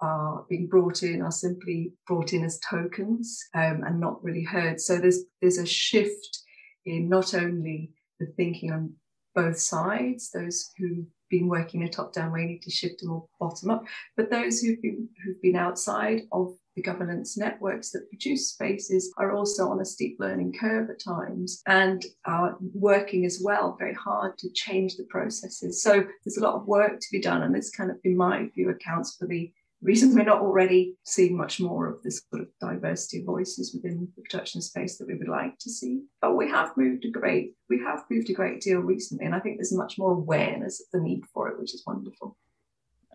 are 0.00 0.44
being 0.48 0.66
brought 0.66 1.02
in 1.02 1.22
are 1.22 1.30
simply 1.30 1.92
brought 2.06 2.32
in 2.32 2.44
as 2.44 2.58
tokens 2.58 3.38
um, 3.54 3.82
and 3.86 4.00
not 4.00 4.22
really 4.22 4.42
heard. 4.42 4.80
So 4.80 4.98
there's 4.98 5.20
there's 5.40 5.58
a 5.58 5.66
shift 5.66 6.40
in 6.84 7.08
not 7.08 7.34
only 7.34 7.92
the 8.18 8.26
thinking 8.36 8.72
on 8.72 8.94
both 9.34 9.58
sides. 9.58 10.30
Those 10.30 10.70
who've 10.78 11.06
been 11.30 11.48
working 11.48 11.82
a 11.82 11.88
top-down 11.88 12.32
way 12.32 12.44
need 12.44 12.62
to 12.62 12.70
shift 12.70 13.00
to 13.00 13.06
more 13.06 13.26
bottom-up, 13.40 13.84
but 14.16 14.30
those 14.30 14.60
who've 14.60 14.82
been 14.82 15.08
who've 15.24 15.40
been 15.40 15.56
outside 15.56 16.22
of 16.30 16.54
the 16.76 16.82
governance 16.82 17.36
networks 17.36 17.90
that 17.90 18.08
produce 18.08 18.48
spaces 18.48 19.12
are 19.18 19.32
also 19.32 19.68
on 19.68 19.80
a 19.80 19.84
steep 19.84 20.16
learning 20.18 20.54
curve 20.58 20.88
at 20.88 20.98
times 20.98 21.62
and 21.66 22.06
are 22.24 22.56
working 22.72 23.26
as 23.26 23.42
well 23.44 23.76
very 23.78 23.92
hard 23.94 24.38
to 24.38 24.50
change 24.52 24.96
the 24.96 25.04
processes. 25.04 25.82
So 25.82 26.04
there's 26.24 26.38
a 26.38 26.42
lot 26.42 26.54
of 26.54 26.66
work 26.66 26.98
to 26.98 27.08
be 27.10 27.20
done, 27.20 27.42
and 27.42 27.54
this 27.54 27.70
kind 27.70 27.90
of, 27.90 27.98
in 28.04 28.16
my 28.16 28.48
view, 28.54 28.70
accounts 28.70 29.16
for 29.16 29.26
the 29.26 29.52
reason 29.82 30.14
we're 30.14 30.24
not 30.24 30.40
already 30.40 30.94
seeing 31.04 31.36
much 31.36 31.60
more 31.60 31.88
of 31.88 32.02
this 32.02 32.22
sort 32.30 32.42
of 32.42 32.48
diversity 32.60 33.20
of 33.20 33.26
voices 33.26 33.74
within 33.74 34.08
the 34.16 34.22
production 34.22 34.62
space 34.62 34.96
that 34.98 35.08
we 35.08 35.16
would 35.16 35.28
like 35.28 35.58
to 35.58 35.70
see. 35.70 36.02
But 36.20 36.36
we 36.36 36.48
have 36.48 36.76
moved 36.76 37.04
a 37.04 37.10
great, 37.10 37.54
we 37.68 37.80
have 37.80 38.04
moved 38.10 38.30
a 38.30 38.34
great 38.34 38.60
deal 38.60 38.80
recently, 38.80 39.26
and 39.26 39.34
I 39.34 39.40
think 39.40 39.56
there's 39.56 39.72
much 39.72 39.98
more 39.98 40.12
awareness 40.12 40.80
of 40.80 40.86
the 40.92 41.00
need 41.00 41.24
for 41.34 41.48
it, 41.48 41.58
which 41.58 41.74
is 41.74 41.82
wonderful. 41.86 42.36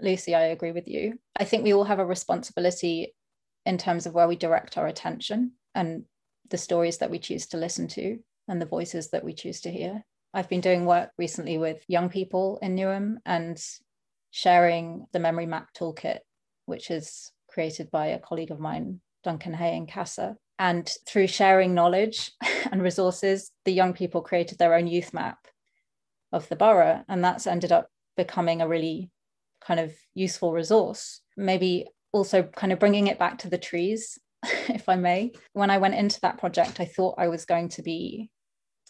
Lucy, 0.01 0.35
I 0.35 0.43
agree 0.43 0.73
with 0.73 0.87
you. 0.87 1.17
I 1.35 1.45
think 1.45 1.63
we 1.63 1.73
all 1.73 1.85
have 1.85 1.99
a 1.99 2.05
responsibility 2.05 3.15
in 3.65 3.77
terms 3.77 4.05
of 4.05 4.13
where 4.13 4.27
we 4.27 4.35
direct 4.35 4.77
our 4.77 4.87
attention 4.87 5.53
and 5.73 6.03
the 6.49 6.57
stories 6.57 6.99
that 6.99 7.09
we 7.09 7.19
choose 7.19 7.47
to 7.47 7.57
listen 7.57 7.87
to 7.87 8.19
and 8.47 8.61
the 8.61 8.65
voices 8.65 9.09
that 9.09 9.23
we 9.23 9.33
choose 9.33 9.61
to 9.61 9.71
hear. 9.71 10.03
I've 10.33 10.49
been 10.49 10.61
doing 10.61 10.85
work 10.85 11.09
recently 11.17 11.57
with 11.57 11.83
young 11.87 12.09
people 12.09 12.59
in 12.61 12.75
Newham 12.75 13.17
and 13.25 13.61
sharing 14.31 15.07
the 15.13 15.19
memory 15.19 15.45
map 15.45 15.69
toolkit 15.73 16.19
which 16.67 16.91
is 16.91 17.31
created 17.49 17.89
by 17.89 18.07
a 18.07 18.19
colleague 18.19 18.51
of 18.51 18.59
mine, 18.59 19.01
Duncan 19.23 19.55
Hay 19.55 19.75
in 19.75 19.87
CASA. 19.87 20.37
And 20.59 20.87
through 21.07 21.27
sharing 21.27 21.73
knowledge 21.73 22.31
and 22.71 22.83
resources, 22.83 23.51
the 23.65 23.71
young 23.71 23.93
people 23.93 24.21
created 24.21 24.59
their 24.59 24.75
own 24.75 24.85
youth 24.85 25.13
map 25.13 25.39
of 26.31 26.47
the 26.49 26.55
borough. 26.55 27.03
And 27.07 27.23
that's 27.23 27.47
ended 27.47 27.71
up 27.71 27.89
becoming 28.15 28.61
a 28.61 28.67
really 28.67 29.09
kind 29.61 29.79
of 29.79 29.93
useful 30.13 30.53
resource. 30.53 31.21
Maybe 31.35 31.87
also 32.11 32.43
kind 32.43 32.73
of 32.73 32.79
bringing 32.79 33.07
it 33.07 33.19
back 33.19 33.39
to 33.39 33.49
the 33.49 33.57
trees, 33.57 34.19
if 34.43 34.89
I 34.89 34.95
may. 34.95 35.31
When 35.53 35.69
I 35.69 35.77
went 35.77 35.95
into 35.95 36.19
that 36.21 36.37
project, 36.37 36.79
I 36.79 36.85
thought 36.85 37.15
I 37.17 37.27
was 37.27 37.45
going 37.45 37.69
to 37.69 37.81
be 37.81 38.29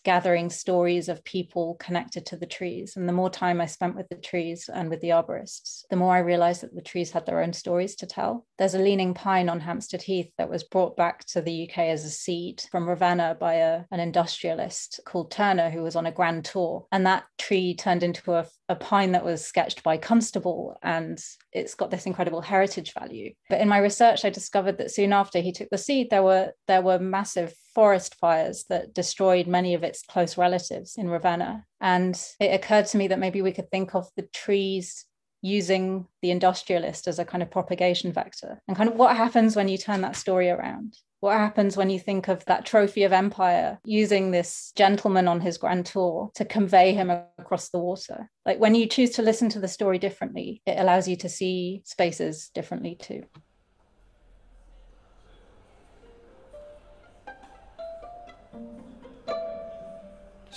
gathering 0.08 0.50
stories 0.50 1.10
of 1.10 1.22
people 1.26 1.76
connected 1.82 2.26
to 2.26 2.38
the 2.38 2.46
trees. 2.46 2.96
And 2.96 3.10
the 3.10 3.14
more 3.14 3.30
time 3.30 3.60
I 3.60 3.66
spent 3.66 3.94
with 3.94 4.08
the 4.08 4.16
trees 4.16 4.70
and 4.74 4.90
with 4.90 5.02
the 5.02 5.10
arborists, 5.10 5.84
the 5.90 5.98
more 5.98 6.16
I 6.16 6.20
realized 6.20 6.62
that 6.62 6.74
the 6.74 6.82
trees 6.82 7.12
had 7.12 7.26
their 7.26 7.44
own 7.44 7.52
stories 7.52 7.94
to 7.98 8.06
tell. 8.06 8.46
There's 8.58 8.74
a 8.74 8.80
leaning 8.80 9.14
pine 9.14 9.50
on 9.50 9.60
Hampstead 9.60 10.02
Heath 10.02 10.32
that 10.38 10.50
was 10.50 10.64
brought 10.64 10.96
back 10.96 11.26
to 11.26 11.42
the 11.42 11.70
UK 11.70 11.80
as 11.80 12.06
a 12.06 12.10
seed 12.10 12.64
from 12.72 12.88
Ravenna 12.88 13.36
by 13.38 13.56
a, 13.56 13.84
an 13.92 14.00
industrialist 14.00 15.02
called 15.06 15.30
Turner, 15.30 15.70
who 15.70 15.84
was 15.84 15.98
on 15.98 16.06
a 16.06 16.12
grand 16.14 16.46
tour. 16.46 16.88
And 16.94 17.06
that 17.06 17.26
tree 17.38 17.76
turned 17.76 18.02
into 18.02 18.32
a, 18.32 18.46
a 18.70 18.78
pine 18.78 19.12
that 19.12 19.26
was 19.26 19.44
sketched 19.44 19.84
by 19.84 19.98
Constable, 19.98 20.78
and 20.82 21.22
it's 21.52 21.76
got 21.76 21.92
this 21.92 22.06
incredible 22.06 22.40
heritage 22.40 22.94
value. 22.98 23.34
But 23.50 23.60
in 23.60 23.68
my 23.68 23.80
research, 23.80 24.24
I 24.24 24.30
discovered 24.30 24.78
that 24.78 24.92
soon 24.92 25.12
after 25.12 25.40
he 25.40 25.52
took 25.52 25.70
the 25.70 25.78
seed, 25.78 26.10
there 26.10 26.24
were 26.24 26.54
there 26.70 26.82
were 26.82 26.98
massive 26.98 27.54
forest 27.78 28.16
fires 28.16 28.66
that 28.70 28.96
destroyed 28.96 29.46
many 29.46 29.76
of 29.76 29.84
its 29.84 30.02
close 30.02 30.36
relatives 30.36 30.96
in 30.98 31.08
Ravenna. 31.08 31.64
And 31.80 32.20
it 32.40 32.52
occurred 32.52 32.88
to 32.88 32.98
me 32.98 33.10
that 33.10 33.20
maybe 33.20 33.44
we 33.44 33.52
could 33.52 33.70
think 33.70 33.94
of 33.94 34.10
the 34.16 34.24
trees 34.34 35.06
using 35.44 36.08
the 36.24 36.32
industrialist 36.32 37.08
as 37.08 37.20
a 37.20 37.26
kind 37.26 37.44
of 37.44 37.52
propagation 37.52 38.12
vector. 38.12 38.64
And 38.68 38.76
kind 38.76 38.90
of 38.90 38.96
what 38.96 39.16
happens 39.16 39.56
when 39.56 39.68
you 39.68 39.78
turn 39.78 40.02
that 40.02 40.16
story 40.16 40.50
around? 40.50 40.98
What 41.20 41.38
happens 41.38 41.78
when 41.78 41.92
you 41.92 42.00
think 42.00 42.28
of 42.28 42.44
that 42.46 42.66
trophy 42.66 43.04
of 43.04 43.14
empire 43.14 43.78
using 43.86 44.32
this 44.32 44.72
gentleman 44.76 45.28
on 45.28 45.40
his 45.40 45.60
grand 45.60 45.86
tour 45.86 46.32
to 46.34 46.46
convey 46.46 46.96
him 46.96 47.12
across 47.38 47.70
the 47.70 47.78
water? 47.78 48.32
Like 48.44 48.60
when 48.60 48.74
you 48.74 48.88
choose 48.88 49.12
to 49.12 49.22
listen 49.22 49.50
to 49.50 49.60
the 49.60 49.68
story 49.68 50.00
differently, 50.00 50.64
it 50.66 50.80
allows 50.80 51.08
you 51.08 51.16
to 51.18 51.30
see 51.30 51.84
spaces 51.86 52.50
differently 52.56 52.96
too. 52.96 53.22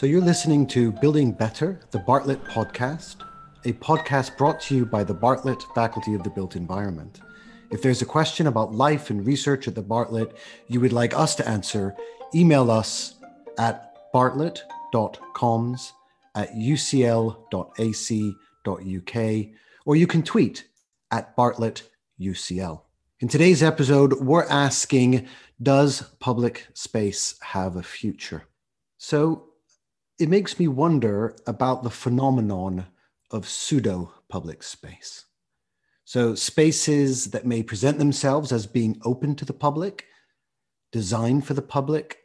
So 0.01 0.07
you're 0.07 0.23
listening 0.23 0.67
to 0.69 0.93
Building 0.93 1.31
Better, 1.31 1.79
the 1.91 1.99
Bartlett 1.99 2.43
podcast, 2.45 3.17
a 3.67 3.75
podcast 3.75 4.39
brought 4.39 4.59
to 4.63 4.75
you 4.75 4.87
by 4.87 5.05
the 5.05 5.13
Bartlett 5.13 5.63
Faculty 5.75 6.15
of 6.15 6.23
the 6.23 6.31
Built 6.31 6.57
Environment. 6.57 7.21
If 7.71 7.83
there's 7.83 8.01
a 8.01 8.07
question 8.07 8.47
about 8.47 8.73
life 8.73 9.11
and 9.11 9.27
research 9.27 9.69
at 9.69 9.75
the 9.75 9.83
Bartlett 9.83 10.39
you 10.69 10.81
would 10.81 10.95
like 10.95 11.13
us 11.13 11.35
to 11.35 11.47
answer, 11.47 11.95
email 12.35 12.71
us 12.71 13.17
at 13.59 13.95
bartlett.coms 14.11 15.93
at 16.35 16.51
ucl.ac.uk 16.55 17.37
or 19.85 19.97
you 19.97 20.07
can 20.07 20.23
tweet 20.23 20.65
at 21.11 21.37
Bartlett 21.37 21.91
UCL. 22.19 22.81
In 23.21 23.29
today's 23.29 23.63
episode, 23.63 24.15
we're 24.15 24.49
asking 24.49 25.29
Does 25.63 26.01
public 26.21 26.69
space 26.73 27.35
have 27.43 27.77
a 27.77 27.83
future? 27.83 28.45
So 28.97 29.50
it 30.21 30.29
makes 30.29 30.59
me 30.59 30.69
wonder 30.69 31.35
about 31.47 31.83
the 31.83 31.91
phenomenon 31.91 32.87
of 33.31 33.49
pseudo 33.49 34.13
public 34.29 34.63
space. 34.63 35.25
So, 36.05 36.35
spaces 36.35 37.31
that 37.31 37.47
may 37.47 37.63
present 37.63 37.99
themselves 37.99 38.53
as 38.53 38.67
being 38.67 39.01
open 39.05 39.35
to 39.37 39.47
the 39.47 39.55
public, 39.55 40.07
designed 40.93 41.47
for 41.47 41.55
the 41.55 41.63
public, 41.63 42.19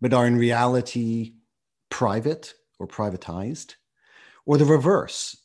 but 0.00 0.14
are 0.14 0.26
in 0.26 0.36
reality 0.36 1.34
private 1.90 2.54
or 2.78 2.86
privatized, 2.86 3.74
or 4.46 4.56
the 4.56 4.64
reverse. 4.64 5.36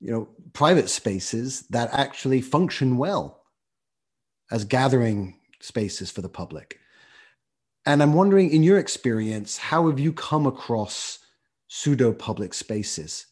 You 0.00 0.12
know, 0.12 0.28
private 0.52 0.88
spaces 0.88 1.62
that 1.70 1.90
actually 1.92 2.40
function 2.40 2.96
well 2.96 3.42
as 4.50 4.64
gathering 4.64 5.38
spaces 5.60 6.10
for 6.10 6.22
the 6.22 6.28
public. 6.28 6.78
And 7.88 8.02
I'm 8.02 8.12
wondering, 8.12 8.50
in 8.50 8.62
your 8.62 8.78
experience, 8.78 9.56
how 9.56 9.88
have 9.88 9.98
you 9.98 10.12
come 10.12 10.46
across 10.46 11.20
pseudo 11.68 12.12
public 12.12 12.52
spaces? 12.52 13.24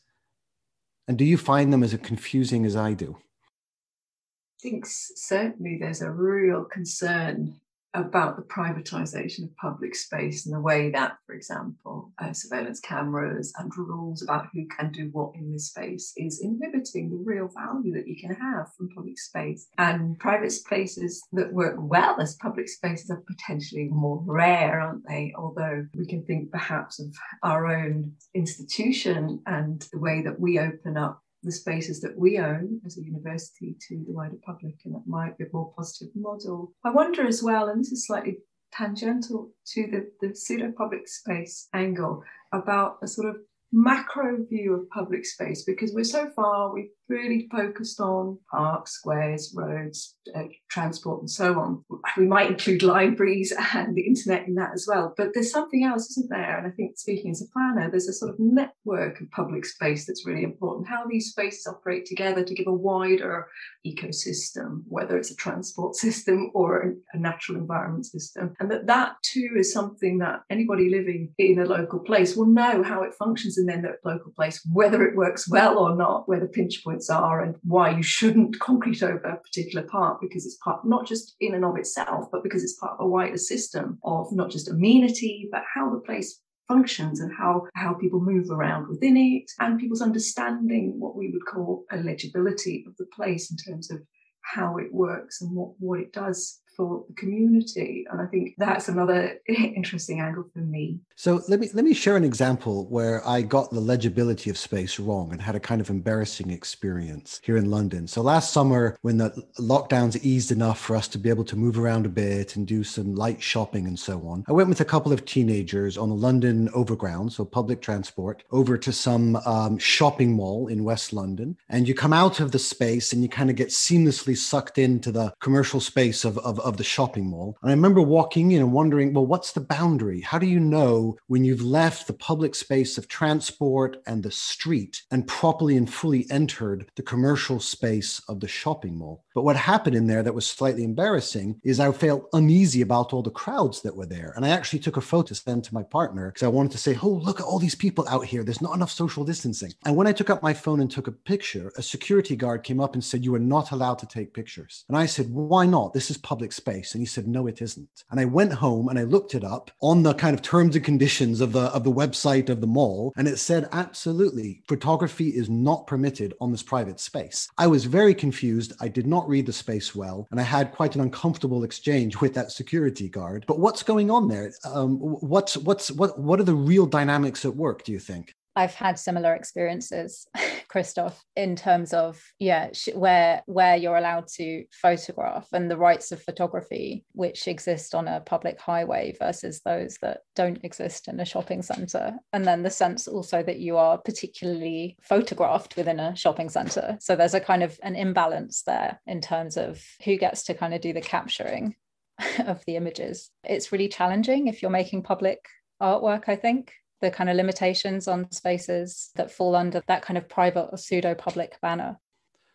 And 1.06 1.18
do 1.18 1.26
you 1.26 1.36
find 1.36 1.70
them 1.70 1.82
as 1.82 1.94
confusing 1.98 2.64
as 2.64 2.74
I 2.74 2.94
do? 2.94 3.18
I 3.18 4.62
think 4.62 4.86
certainly 4.86 5.76
there's 5.78 6.00
a 6.00 6.10
real 6.10 6.64
concern 6.64 7.60
about 7.96 8.36
the 8.36 8.42
privatization 8.42 9.44
of 9.44 9.56
public 9.56 9.94
space 9.94 10.44
and 10.44 10.54
the 10.54 10.60
way 10.60 10.90
that, 10.90 11.16
for 11.26 11.34
example, 11.34 12.12
uh, 12.20 12.32
surveillance 12.32 12.78
cameras 12.80 13.52
and 13.58 13.72
rules 13.76 14.22
about 14.22 14.48
who 14.52 14.66
can 14.78 14.92
do 14.92 15.08
what 15.12 15.34
in 15.34 15.50
this 15.50 15.68
space 15.68 16.12
is 16.16 16.40
inhibiting 16.42 17.08
the 17.08 17.16
real 17.16 17.48
value 17.48 17.94
that 17.94 18.06
you 18.06 18.16
can 18.20 18.34
have 18.34 18.66
from 18.76 18.90
public 18.94 19.18
space. 19.18 19.66
And 19.78 20.18
private 20.18 20.52
spaces 20.52 21.26
that 21.32 21.52
work 21.52 21.76
well 21.78 22.20
as 22.20 22.36
public 22.36 22.68
spaces 22.68 23.10
are 23.10 23.24
potentially 23.26 23.88
more 23.90 24.22
rare, 24.26 24.78
aren't 24.80 25.08
they? 25.08 25.32
Although 25.36 25.86
we 25.94 26.06
can 26.06 26.22
think 26.24 26.52
perhaps 26.52 27.00
of 27.00 27.14
our 27.42 27.66
own 27.66 28.12
institution 28.34 29.42
and 29.46 29.86
the 29.92 29.98
way 29.98 30.22
that 30.22 30.38
we 30.38 30.58
open 30.58 30.98
up 30.98 31.22
the 31.46 31.52
spaces 31.52 32.00
that 32.00 32.18
we 32.18 32.38
own 32.38 32.80
as 32.84 32.98
a 32.98 33.04
university 33.04 33.76
to 33.88 34.04
the 34.06 34.12
wider 34.12 34.36
public, 34.44 34.74
and 34.84 34.94
that 34.94 35.06
might 35.06 35.38
be 35.38 35.44
a 35.44 35.48
more 35.52 35.72
positive 35.76 36.08
model. 36.14 36.72
I 36.84 36.90
wonder 36.90 37.26
as 37.26 37.42
well, 37.42 37.68
and 37.68 37.80
this 37.80 37.92
is 37.92 38.06
slightly 38.06 38.38
tangential 38.72 39.52
to 39.72 39.86
the, 39.86 40.10
the 40.20 40.34
pseudo 40.34 40.72
public 40.76 41.06
space 41.08 41.68
angle, 41.72 42.22
about 42.52 42.98
a 43.02 43.06
sort 43.06 43.28
of 43.28 43.36
macro 43.72 44.44
view 44.48 44.74
of 44.74 44.90
public 44.90 45.24
space 45.24 45.64
because 45.64 45.92
we're 45.92 46.04
so 46.04 46.30
far 46.34 46.72
we've 46.72 46.90
really 47.08 47.48
focused 47.50 48.00
on 48.00 48.38
parks 48.50 48.92
squares 48.92 49.54
roads 49.56 50.16
uh, 50.34 50.44
transport 50.70 51.20
and 51.20 51.30
so 51.30 51.58
on. 51.60 51.84
We 52.16 52.26
might 52.26 52.50
include 52.50 52.82
libraries 52.82 53.52
and 53.74 53.94
the 53.94 54.06
internet 54.06 54.46
in 54.46 54.54
that 54.56 54.72
as 54.74 54.86
well 54.88 55.14
but 55.16 55.28
there's 55.34 55.50
something 55.50 55.84
else 55.84 56.10
isn't 56.10 56.30
there? 56.30 56.58
And 56.58 56.66
i 56.66 56.70
think 56.70 56.98
speaking 56.98 57.30
as 57.30 57.42
a 57.42 57.52
planner 57.52 57.90
there's 57.90 58.08
a 58.08 58.12
sort 58.12 58.32
of 58.32 58.40
network 58.40 59.20
of 59.20 59.30
public 59.30 59.64
space 59.64 60.06
that's 60.06 60.26
really 60.26 60.42
important. 60.42 60.88
How 60.88 61.04
these 61.08 61.30
spaces 61.30 61.66
operate 61.66 62.06
together 62.06 62.44
to 62.44 62.54
give 62.54 62.66
a 62.66 62.72
wider 62.72 63.46
ecosystem 63.86 64.82
whether 64.88 65.16
it's 65.16 65.30
a 65.30 65.36
transport 65.36 65.94
system 66.06 66.50
or 66.54 66.94
a 67.12 67.18
natural 67.18 67.58
environment 67.58 68.06
system. 68.06 68.54
And 68.60 68.70
that 68.70 68.86
that 68.86 69.16
too 69.22 69.54
is 69.58 69.72
something 69.72 70.18
that 70.18 70.40
anybody 70.50 70.90
living 70.90 71.34
in 71.38 71.58
a 71.58 71.64
local 71.64 72.00
place 72.00 72.36
will 72.36 72.46
know 72.46 72.82
how 72.82 73.02
it 73.02 73.14
functions 73.14 73.58
in 73.58 73.66
their 73.66 73.98
local 74.04 74.32
place, 74.32 74.66
whether 74.72 75.02
it 75.04 75.16
works 75.16 75.48
well 75.48 75.78
or 75.78 75.96
not, 75.96 76.28
where 76.28 76.40
the 76.40 76.46
pinch 76.46 76.82
points 76.84 76.95
are, 77.10 77.42
and 77.42 77.56
why 77.62 77.90
you 77.90 78.02
shouldn't 78.02 78.58
concrete 78.60 79.02
over 79.02 79.18
a 79.18 79.40
particular 79.40 79.86
part 79.86 80.20
because 80.20 80.46
it's 80.46 80.58
part 80.62 80.86
not 80.86 81.06
just 81.06 81.36
in 81.40 81.54
and 81.54 81.64
of 81.64 81.76
itself, 81.76 82.26
but 82.32 82.42
because 82.42 82.62
it's 82.62 82.78
part 82.78 82.92
of 82.92 83.00
a 83.00 83.08
wider 83.08 83.36
system 83.36 83.98
of 84.04 84.32
not 84.32 84.50
just 84.50 84.70
amenity, 84.70 85.48
but 85.50 85.62
how 85.74 85.90
the 85.90 86.00
place 86.00 86.40
functions 86.68 87.20
and 87.20 87.32
how, 87.36 87.66
how 87.74 87.94
people 87.94 88.20
move 88.20 88.50
around 88.50 88.88
within 88.88 89.16
it 89.16 89.50
and 89.60 89.78
people's 89.78 90.02
understanding 90.02 90.94
what 90.98 91.16
we 91.16 91.30
would 91.30 91.46
call 91.46 91.84
a 91.92 91.96
legibility 91.98 92.84
of 92.88 92.96
the 92.96 93.06
place 93.14 93.50
in 93.50 93.56
terms 93.56 93.90
of 93.90 94.00
how 94.42 94.76
it 94.76 94.92
works 94.92 95.40
and 95.40 95.54
what, 95.54 95.70
what 95.78 96.00
it 96.00 96.12
does 96.12 96.60
for 96.76 97.04
the 97.08 97.14
community. 97.14 98.06
And 98.10 98.20
I 98.20 98.26
think 98.26 98.54
that's 98.58 98.88
another 98.88 99.40
interesting 99.48 100.20
angle 100.20 100.44
for 100.52 100.60
me. 100.60 101.00
So 101.16 101.42
let 101.48 101.60
me 101.60 101.70
let 101.72 101.84
me 101.84 101.94
share 101.94 102.16
an 102.16 102.24
example 102.24 102.86
where 102.88 103.26
I 103.26 103.42
got 103.42 103.70
the 103.70 103.80
legibility 103.80 104.50
of 104.50 104.58
space 104.58 104.98
wrong 104.98 105.32
and 105.32 105.40
had 105.40 105.56
a 105.56 105.60
kind 105.60 105.80
of 105.80 105.88
embarrassing 105.88 106.50
experience 106.50 107.40
here 107.42 107.56
in 107.56 107.70
London. 107.70 108.06
So 108.06 108.20
last 108.20 108.52
summer, 108.52 108.98
when 109.02 109.16
the 109.16 109.30
lockdowns 109.58 110.22
eased 110.22 110.52
enough 110.52 110.78
for 110.78 110.94
us 110.94 111.08
to 111.08 111.18
be 111.18 111.30
able 111.30 111.44
to 111.44 111.56
move 111.56 111.78
around 111.78 112.04
a 112.04 112.10
bit 112.10 112.56
and 112.56 112.66
do 112.66 112.84
some 112.84 113.14
light 113.14 113.42
shopping 113.42 113.86
and 113.86 113.98
so 113.98 114.26
on, 114.28 114.44
I 114.48 114.52
went 114.52 114.68
with 114.68 114.80
a 114.80 114.84
couple 114.84 115.12
of 115.12 115.24
teenagers 115.24 115.96
on 115.96 116.10
the 116.10 116.14
London 116.14 116.68
Overground, 116.74 117.32
so 117.32 117.44
public 117.44 117.80
transport, 117.80 118.44
over 118.50 118.76
to 118.76 118.92
some 118.92 119.36
um, 119.46 119.78
shopping 119.78 120.32
mall 120.32 120.68
in 120.68 120.84
West 120.84 121.12
London. 121.12 121.56
And 121.68 121.88
you 121.88 121.94
come 121.94 122.12
out 122.12 122.40
of 122.40 122.52
the 122.52 122.58
space 122.58 123.12
and 123.12 123.22
you 123.22 123.28
kind 123.28 123.48
of 123.48 123.56
get 123.56 123.68
seamlessly 123.68 124.36
sucked 124.36 124.78
into 124.78 125.10
the 125.10 125.32
commercial 125.40 125.80
space 125.80 126.24
of, 126.24 126.38
of 126.38 126.60
of 126.66 126.76
the 126.76 126.84
shopping 126.84 127.30
mall. 127.30 127.56
And 127.62 127.70
I 127.70 127.74
remember 127.74 128.02
walking 128.02 128.50
in 128.50 128.60
and 128.60 128.72
wondering, 128.72 129.14
well, 129.14 129.24
what's 129.24 129.52
the 129.52 129.60
boundary? 129.60 130.20
How 130.20 130.38
do 130.38 130.46
you 130.46 130.58
know 130.58 131.16
when 131.28 131.44
you've 131.44 131.62
left 131.62 132.06
the 132.06 132.12
public 132.12 132.54
space 132.54 132.98
of 132.98 133.08
transport 133.08 134.02
and 134.06 134.22
the 134.22 134.32
street 134.32 135.02
and 135.12 135.26
properly 135.26 135.76
and 135.76 135.92
fully 135.92 136.26
entered 136.30 136.90
the 136.96 137.02
commercial 137.02 137.60
space 137.60 138.20
of 138.28 138.40
the 138.40 138.48
shopping 138.48 138.98
mall? 138.98 139.24
But 139.34 139.42
what 139.42 139.56
happened 139.56 139.94
in 139.94 140.08
there 140.08 140.22
that 140.22 140.34
was 140.34 140.46
slightly 140.46 140.82
embarrassing 140.82 141.60
is 141.62 141.78
I 141.78 141.92
felt 141.92 142.28
uneasy 142.32 142.82
about 142.82 143.12
all 143.12 143.22
the 143.22 143.30
crowds 143.30 143.82
that 143.82 143.96
were 143.96 144.06
there. 144.06 144.32
And 144.34 144.44
I 144.44 144.48
actually 144.48 144.80
took 144.80 144.96
a 144.96 145.00
photo 145.00 145.28
to 145.28 145.34
send 145.34 145.64
to 145.64 145.74
my 145.74 145.82
partner 145.82 146.30
because 146.30 146.42
I 146.42 146.48
wanted 146.48 146.72
to 146.72 146.78
say, 146.78 146.98
oh, 147.02 147.08
look 147.08 147.38
at 147.38 147.46
all 147.46 147.58
these 147.58 147.74
people 147.74 148.06
out 148.08 148.24
here. 148.24 148.42
There's 148.42 148.62
not 148.62 148.74
enough 148.74 148.90
social 148.90 149.24
distancing. 149.24 149.72
And 149.84 149.94
when 149.94 150.06
I 150.06 150.12
took 150.12 150.30
up 150.30 150.42
my 150.42 150.54
phone 150.54 150.80
and 150.80 150.90
took 150.90 151.06
a 151.06 151.12
picture, 151.12 151.72
a 151.76 151.82
security 151.82 152.34
guard 152.34 152.64
came 152.64 152.80
up 152.80 152.94
and 152.94 153.04
said, 153.04 153.24
you 153.24 153.34
are 153.34 153.38
not 153.38 153.70
allowed 153.70 153.98
to 154.00 154.06
take 154.06 154.34
pictures. 154.34 154.84
And 154.88 154.96
I 154.96 155.06
said, 155.06 155.30
why 155.30 155.66
not? 155.66 155.92
This 155.92 156.10
is 156.10 156.18
public 156.18 156.52
space? 156.56 156.94
And 156.94 157.02
he 157.02 157.06
said, 157.06 157.28
no, 157.28 157.46
it 157.46 157.62
isn't. 157.62 157.88
And 158.10 158.18
I 158.18 158.24
went 158.24 158.52
home 158.52 158.88
and 158.88 158.98
I 158.98 159.04
looked 159.04 159.34
it 159.34 159.44
up 159.44 159.70
on 159.80 160.02
the 160.02 160.14
kind 160.14 160.34
of 160.34 160.42
terms 160.42 160.74
and 160.74 160.84
conditions 160.84 161.40
of 161.40 161.52
the 161.52 161.66
of 161.76 161.84
the 161.84 161.92
website 161.92 162.48
of 162.48 162.60
the 162.60 162.66
mall. 162.66 163.12
And 163.16 163.28
it 163.28 163.38
said, 163.38 163.68
absolutely, 163.72 164.62
photography 164.68 165.28
is 165.28 165.48
not 165.48 165.86
permitted 165.86 166.34
on 166.40 166.50
this 166.50 166.62
private 166.62 167.00
space. 167.00 167.48
I 167.58 167.66
was 167.66 167.84
very 167.84 168.14
confused. 168.14 168.72
I 168.80 168.88
did 168.88 169.06
not 169.06 169.28
read 169.28 169.46
the 169.46 169.52
space 169.52 169.94
well. 169.94 170.26
And 170.30 170.40
I 170.40 170.44
had 170.44 170.72
quite 170.72 170.94
an 170.94 171.02
uncomfortable 171.02 171.64
exchange 171.64 172.20
with 172.20 172.34
that 172.34 172.52
security 172.52 173.08
guard. 173.08 173.44
But 173.46 173.58
what's 173.58 173.82
going 173.82 174.10
on 174.10 174.28
there? 174.28 174.52
Um, 174.64 174.98
what's 174.98 175.56
what's 175.56 175.90
what 175.90 176.18
what 176.18 176.40
are 176.40 176.44
the 176.44 176.54
real 176.54 176.86
dynamics 176.86 177.44
at 177.44 177.54
work, 177.54 177.84
do 177.84 177.92
you 177.92 177.98
think? 178.00 178.34
I've 178.56 178.74
had 178.74 178.98
similar 178.98 179.34
experiences, 179.34 180.26
Christoph, 180.68 181.22
in 181.36 181.54
terms 181.54 181.92
of 181.92 182.20
yeah, 182.38 182.70
where 182.94 183.42
where 183.46 183.76
you're 183.76 183.98
allowed 183.98 184.28
to 184.36 184.64
photograph 184.72 185.46
and 185.52 185.70
the 185.70 185.76
rights 185.76 186.10
of 186.10 186.22
photography 186.22 187.04
which 187.12 187.46
exist 187.46 187.94
on 187.94 188.08
a 188.08 188.20
public 188.20 188.58
highway 188.58 189.14
versus 189.18 189.60
those 189.64 189.98
that 190.00 190.20
don't 190.34 190.64
exist 190.64 191.06
in 191.06 191.20
a 191.20 191.24
shopping 191.24 191.62
centre, 191.62 192.14
and 192.32 192.46
then 192.46 192.62
the 192.62 192.70
sense 192.70 193.06
also 193.06 193.42
that 193.42 193.58
you 193.58 193.76
are 193.76 193.98
particularly 193.98 194.96
photographed 195.02 195.76
within 195.76 196.00
a 196.00 196.16
shopping 196.16 196.48
centre. 196.48 196.96
So 197.00 197.14
there's 197.14 197.34
a 197.34 197.40
kind 197.40 197.62
of 197.62 197.78
an 197.82 197.94
imbalance 197.94 198.62
there 198.62 199.00
in 199.06 199.20
terms 199.20 199.58
of 199.58 199.82
who 200.04 200.16
gets 200.16 200.44
to 200.44 200.54
kind 200.54 200.72
of 200.72 200.80
do 200.80 200.94
the 200.94 201.02
capturing 201.02 201.76
of 202.46 202.64
the 202.66 202.76
images. 202.76 203.30
It's 203.44 203.70
really 203.70 203.88
challenging 203.88 204.46
if 204.46 204.62
you're 204.62 204.70
making 204.70 205.02
public 205.02 205.46
artwork, 205.80 206.24
I 206.28 206.36
think, 206.36 206.72
the 207.00 207.10
kind 207.10 207.28
of 207.28 207.36
limitations 207.36 208.08
on 208.08 208.30
spaces 208.30 209.10
that 209.16 209.30
fall 209.30 209.54
under 209.54 209.82
that 209.86 210.02
kind 210.02 210.16
of 210.16 210.28
private 210.28 210.68
or 210.72 210.78
pseudo 210.78 211.14
public 211.14 211.60
banner. 211.60 211.98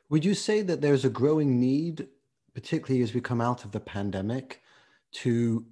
Would 0.10 0.26
you 0.26 0.34
say 0.34 0.62
that 0.64 0.82
there's 0.82 1.06
a 1.06 1.10
growing 1.10 1.60
need, 1.60 2.08
particularly 2.54 3.04
as 3.04 3.14
we 3.14 3.22
come 3.22 3.42
out 3.42 3.64
of 3.64 3.72
the 3.72 3.80
pandemic, 3.80 4.62
to, 5.14 5.66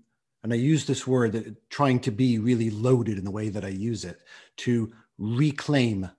and 0.43 0.53
I 0.53 0.55
use 0.55 0.85
this 0.85 1.07
word, 1.07 1.35
uh, 1.35 1.41
trying 1.69 1.99
to 2.01 2.11
be 2.11 2.39
really 2.39 2.69
loaded 2.69 3.17
in 3.17 3.25
the 3.25 3.31
way 3.31 3.49
that 3.49 3.65
I 3.65 3.69
use 3.69 4.05
it, 4.05 4.19
to 4.57 4.91
reclaim 5.17 6.09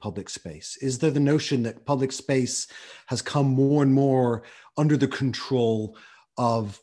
public 0.00 0.28
space? 0.28 0.76
Is 0.80 0.98
there 0.98 1.10
the 1.10 1.20
notion 1.20 1.62
that 1.64 1.84
public 1.84 2.12
space 2.12 2.66
has 3.06 3.22
come 3.22 3.48
more 3.48 3.82
and 3.82 3.92
more 3.92 4.44
under 4.76 4.96
the 4.96 5.08
control 5.08 5.96
of 6.36 6.80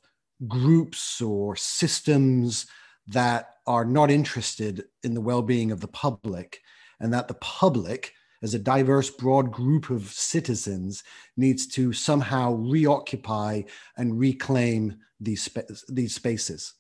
groups 0.48 1.22
or 1.22 1.56
systems 1.56 2.68
that 3.08 3.56
are 3.68 3.86
not 3.86 4.12
interested 4.12 4.86
in 5.04 5.13
the 5.13 5.22
well-being 5.22 5.72
of 5.72 5.82
the 5.82 5.88
public 5.88 6.62
and 7.00 7.13
that 7.13 7.28
the 7.28 7.36
public 7.36 8.13
as 8.41 8.54
a 8.54 8.60
diverse 8.60 9.10
broad 9.10 9.52
group 9.52 9.89
of 9.89 10.12
citizens 10.12 11.04
needs 11.36 11.65
to 11.65 11.94
somehow 11.94 12.54
reoccupy 12.54 13.63
and 13.98 14.20
reclaim 14.20 14.98
these 15.20 15.50
these 15.88 16.13
spaces. 16.13 16.74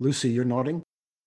Lucy 0.00 0.30
you're 0.30 0.44
nodding? 0.44 0.82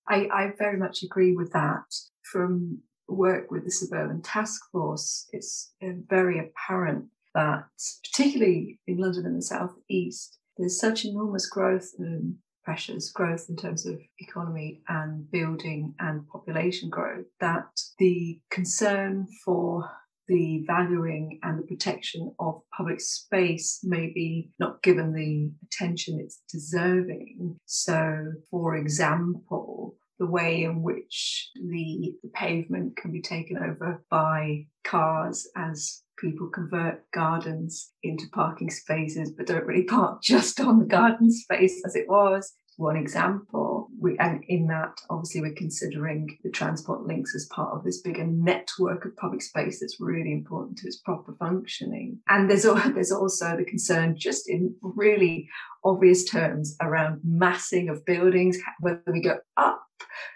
I, 0.07 0.27
I 0.31 0.53
very 0.57 0.77
much 0.77 1.01
agree 1.01 1.35
with 1.35 1.51
that. 1.53 1.85
From 2.23 2.79
work 3.07 3.49
with 3.51 3.63
the 3.63 3.71
suburban 3.71 4.21
task 4.21 4.61
force 4.71 5.27
it's 5.31 5.71
uh, 5.81 5.89
very 6.09 6.39
apparent 6.39 7.05
that, 7.33 7.65
particularly 8.03 8.79
in 8.88 8.97
London 8.97 9.25
and 9.25 9.38
the 9.38 9.41
South 9.41 9.75
East, 9.89 10.39
there's 10.57 10.79
such 10.79 11.05
enormous 11.05 11.47
growth 11.47 11.91
and 11.99 12.35
pressures, 12.65 13.12
growth 13.12 13.45
in 13.47 13.56
terms 13.56 13.86
of 13.86 13.99
economy 14.19 14.82
and 14.89 15.30
building 15.32 15.93
and 15.99 16.28
population 16.28 16.89
growth, 16.89 17.25
that 17.39 17.69
the 17.99 18.39
concern 18.49 19.28
for 19.45 19.89
the 20.28 20.63
valuing 20.65 21.39
and 21.43 21.60
the 21.60 21.67
protection 21.67 22.34
of 22.39 22.62
public 22.75 22.99
space 22.99 23.80
may 23.84 24.08
be 24.08 24.49
not 24.60 24.82
given 24.82 25.13
the 25.13 25.51
attention 25.67 26.19
it's 26.19 26.41
deserving. 26.51 27.58
So, 27.65 28.34
for 28.49 28.75
example, 28.75 29.95
the 30.17 30.25
way 30.25 30.63
in 30.63 30.82
which 30.82 31.51
the, 31.56 32.15
the 32.23 32.30
pavement 32.34 32.97
can 32.97 33.12
be 33.12 33.21
taken 33.21 33.58
over 33.58 34.04
by 34.10 34.65
cars 34.84 35.47
as 35.56 36.01
people 36.17 36.47
convert 36.47 37.10
gardens 37.12 37.91
into 38.04 38.25
parking 38.34 38.69
spaces 38.69 39.32
but 39.32 39.47
don't 39.47 39.65
really 39.65 39.84
park 39.84 40.21
just 40.23 40.60
on 40.60 40.80
the 40.80 40.86
garden 40.86 41.32
space 41.32 41.82
as 41.86 41.95
it 41.95 42.08
was 42.08 42.54
one 42.77 42.95
example. 42.95 43.89
We, 43.99 44.17
and 44.17 44.43
in 44.47 44.67
that, 44.67 44.99
obviously, 45.09 45.41
we're 45.41 45.53
considering 45.53 46.38
the 46.43 46.49
transport 46.49 47.05
links 47.05 47.33
as 47.35 47.47
part 47.47 47.75
of 47.75 47.83
this 47.83 48.01
bigger 48.01 48.25
network 48.25 49.05
of 49.05 49.15
public 49.17 49.41
space 49.41 49.79
that's 49.79 49.97
really 49.99 50.31
important 50.31 50.77
to 50.79 50.88
its 50.88 50.97
proper 50.97 51.33
functioning. 51.39 52.19
And 52.27 52.49
there's, 52.49 52.63
there's 52.93 53.11
also 53.11 53.57
the 53.57 53.65
concern, 53.65 54.15
just 54.17 54.49
in 54.49 54.75
really 54.81 55.47
obvious 55.83 56.25
terms, 56.25 56.75
around 56.81 57.21
massing 57.23 57.89
of 57.89 58.05
buildings, 58.05 58.57
whether 58.79 59.01
we 59.07 59.21
go 59.21 59.38
up 59.57 59.81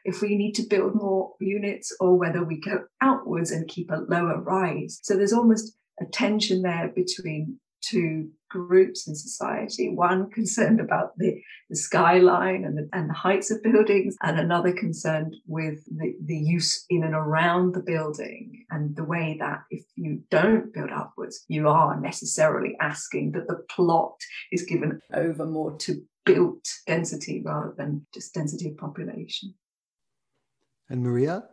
if 0.05 0.21
we 0.21 0.35
need 0.35 0.53
to 0.53 0.63
build 0.63 0.95
more 0.95 1.33
units 1.39 1.95
or 1.99 2.17
whether 2.17 2.43
we 2.43 2.59
go 2.59 2.83
outwards 3.01 3.51
and 3.51 3.67
keep 3.67 3.91
a 3.91 4.05
lower 4.07 4.39
rise. 4.41 4.99
So 5.03 5.15
there's 5.15 5.33
almost 5.33 5.75
a 5.99 6.05
tension 6.05 6.61
there 6.61 6.91
between 6.95 7.59
two 7.81 8.29
groups 8.49 9.07
in 9.07 9.15
society. 9.15 9.89
One 9.89 10.29
concerned 10.31 10.79
about 10.79 11.17
the, 11.17 11.41
the 11.69 11.75
skyline 11.75 12.65
and 12.65 12.77
the, 12.77 12.89
and 12.93 13.09
the 13.09 13.13
heights 13.13 13.51
of 13.51 13.63
buildings 13.63 14.15
and 14.23 14.39
another 14.39 14.73
concerned 14.73 15.35
with 15.47 15.85
the, 15.85 16.15
the 16.25 16.37
use 16.37 16.85
in 16.89 17.03
and 17.03 17.13
around 17.13 17.73
the 17.73 17.83
building 17.83 18.65
and 18.71 18.95
the 18.95 19.03
way 19.03 19.37
that 19.39 19.63
if 19.69 19.83
you 19.95 20.23
don't 20.31 20.73
build 20.73 20.89
upwards 20.89 21.45
you 21.47 21.67
are 21.67 21.99
necessarily 21.99 22.75
asking 22.81 23.31
that 23.33 23.47
the 23.47 23.63
plot 23.69 24.15
is 24.51 24.63
given 24.63 24.99
over 25.13 25.45
more 25.45 25.77
to 25.77 26.01
built 26.25 26.67
density 26.87 27.41
rather 27.45 27.73
than 27.77 28.05
just 28.13 28.33
density 28.33 28.69
of 28.69 28.77
population. 28.77 29.53
And 30.89 31.03
maria? 31.03 31.43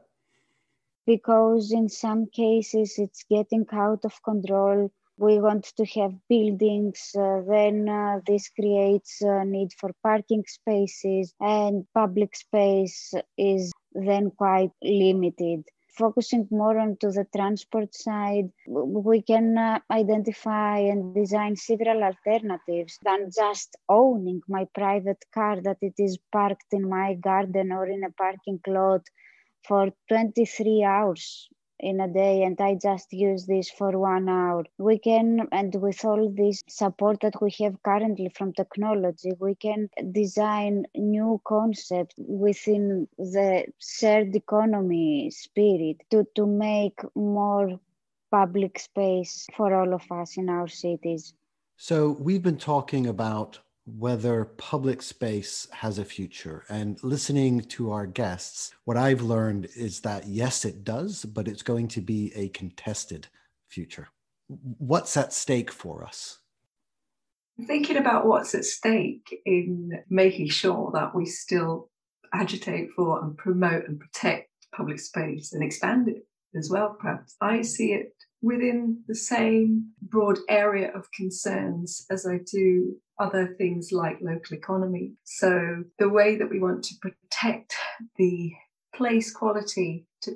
Because 1.06 1.72
in 1.72 1.88
some 1.88 2.26
cases 2.26 2.94
it's 2.98 3.24
getting 3.30 3.66
out 3.72 4.04
of 4.04 4.22
control 4.24 4.90
we 5.18 5.40
want 5.40 5.64
to 5.76 5.84
have 6.00 6.12
buildings, 6.28 7.10
uh, 7.18 7.40
then 7.48 7.88
uh, 7.88 8.20
this 8.26 8.48
creates 8.50 9.22
a 9.22 9.44
need 9.44 9.72
for 9.78 9.90
parking 10.02 10.44
spaces, 10.46 11.32
and 11.40 11.86
public 11.94 12.36
space 12.36 13.14
is 13.38 13.72
then 13.92 14.30
quite 14.30 14.70
limited. 14.82 15.64
Focusing 15.96 16.46
more 16.50 16.78
onto 16.78 17.10
the 17.10 17.26
transport 17.34 17.94
side, 17.94 18.50
we 18.66 19.22
can 19.22 19.56
uh, 19.56 19.78
identify 19.90 20.78
and 20.78 21.14
design 21.14 21.56
several 21.56 22.02
alternatives 22.02 22.98
than 23.02 23.30
just 23.34 23.76
owning 23.88 24.42
my 24.46 24.66
private 24.74 25.24
car 25.32 25.58
that 25.62 25.78
it 25.80 25.94
is 25.98 26.18
parked 26.30 26.72
in 26.72 26.86
my 26.86 27.14
garden 27.14 27.72
or 27.72 27.86
in 27.86 28.04
a 28.04 28.12
parking 28.12 28.60
lot 28.66 29.06
for 29.66 29.90
23 30.10 30.84
hours 30.84 31.48
in 31.80 32.00
a 32.00 32.08
day 32.08 32.42
and 32.42 32.60
I 32.60 32.74
just 32.74 33.12
use 33.12 33.46
this 33.46 33.70
for 33.70 33.98
one 33.98 34.28
hour. 34.28 34.64
We 34.78 34.98
can, 34.98 35.48
and 35.52 35.74
with 35.74 36.04
all 36.04 36.30
this 36.30 36.62
support 36.68 37.20
that 37.20 37.40
we 37.42 37.54
have 37.60 37.82
currently 37.82 38.30
from 38.34 38.52
technology, 38.52 39.32
we 39.38 39.54
can 39.54 39.88
design 40.12 40.86
new 40.94 41.40
concepts 41.46 42.14
within 42.18 43.08
the 43.18 43.66
shared 43.78 44.34
economy 44.34 45.30
spirit 45.30 46.02
to, 46.10 46.26
to 46.34 46.46
make 46.46 46.98
more 47.14 47.78
public 48.30 48.78
space 48.78 49.46
for 49.56 49.74
all 49.74 49.94
of 49.94 50.02
us 50.10 50.36
in 50.36 50.48
our 50.48 50.68
cities. 50.68 51.34
So, 51.76 52.16
we've 52.18 52.42
been 52.42 52.56
talking 52.56 53.06
about 53.06 53.58
whether 53.86 54.44
public 54.44 55.00
space 55.00 55.68
has 55.70 55.98
a 55.98 56.04
future. 56.04 56.64
And 56.68 57.02
listening 57.02 57.60
to 57.62 57.92
our 57.92 58.06
guests, 58.06 58.72
what 58.84 58.96
I've 58.96 59.22
learned 59.22 59.68
is 59.76 60.00
that 60.00 60.26
yes, 60.26 60.64
it 60.64 60.82
does, 60.84 61.24
but 61.24 61.46
it's 61.46 61.62
going 61.62 61.88
to 61.88 62.00
be 62.00 62.32
a 62.34 62.48
contested 62.48 63.28
future. 63.68 64.08
What's 64.48 65.16
at 65.16 65.32
stake 65.32 65.70
for 65.70 66.04
us? 66.04 66.38
Thinking 67.66 67.96
about 67.96 68.26
what's 68.26 68.54
at 68.54 68.64
stake 68.64 69.40
in 69.46 69.92
making 70.10 70.48
sure 70.48 70.90
that 70.92 71.14
we 71.14 71.24
still 71.24 71.88
agitate 72.34 72.90
for 72.94 73.22
and 73.22 73.36
promote 73.36 73.88
and 73.88 73.98
protect 73.98 74.50
public 74.74 74.98
space 74.98 75.52
and 75.52 75.62
expand 75.62 76.08
it 76.08 76.26
as 76.56 76.70
well, 76.70 76.96
perhaps. 77.00 77.36
I 77.40 77.62
see 77.62 77.92
it 77.92 78.12
within 78.42 79.02
the 79.08 79.14
same 79.14 79.90
broad 80.02 80.38
area 80.48 80.92
of 80.94 81.10
concerns 81.12 82.06
as 82.10 82.26
I 82.26 82.38
do 82.50 82.96
other 83.18 83.54
things 83.58 83.90
like 83.92 84.18
local 84.20 84.56
economy. 84.56 85.12
So 85.24 85.84
the 85.98 86.08
way 86.08 86.36
that 86.36 86.50
we 86.50 86.60
want 86.60 86.84
to 86.84 86.94
protect 87.00 87.74
the 88.16 88.52
place 88.96 89.32
quality 89.32 90.06
to 90.22 90.32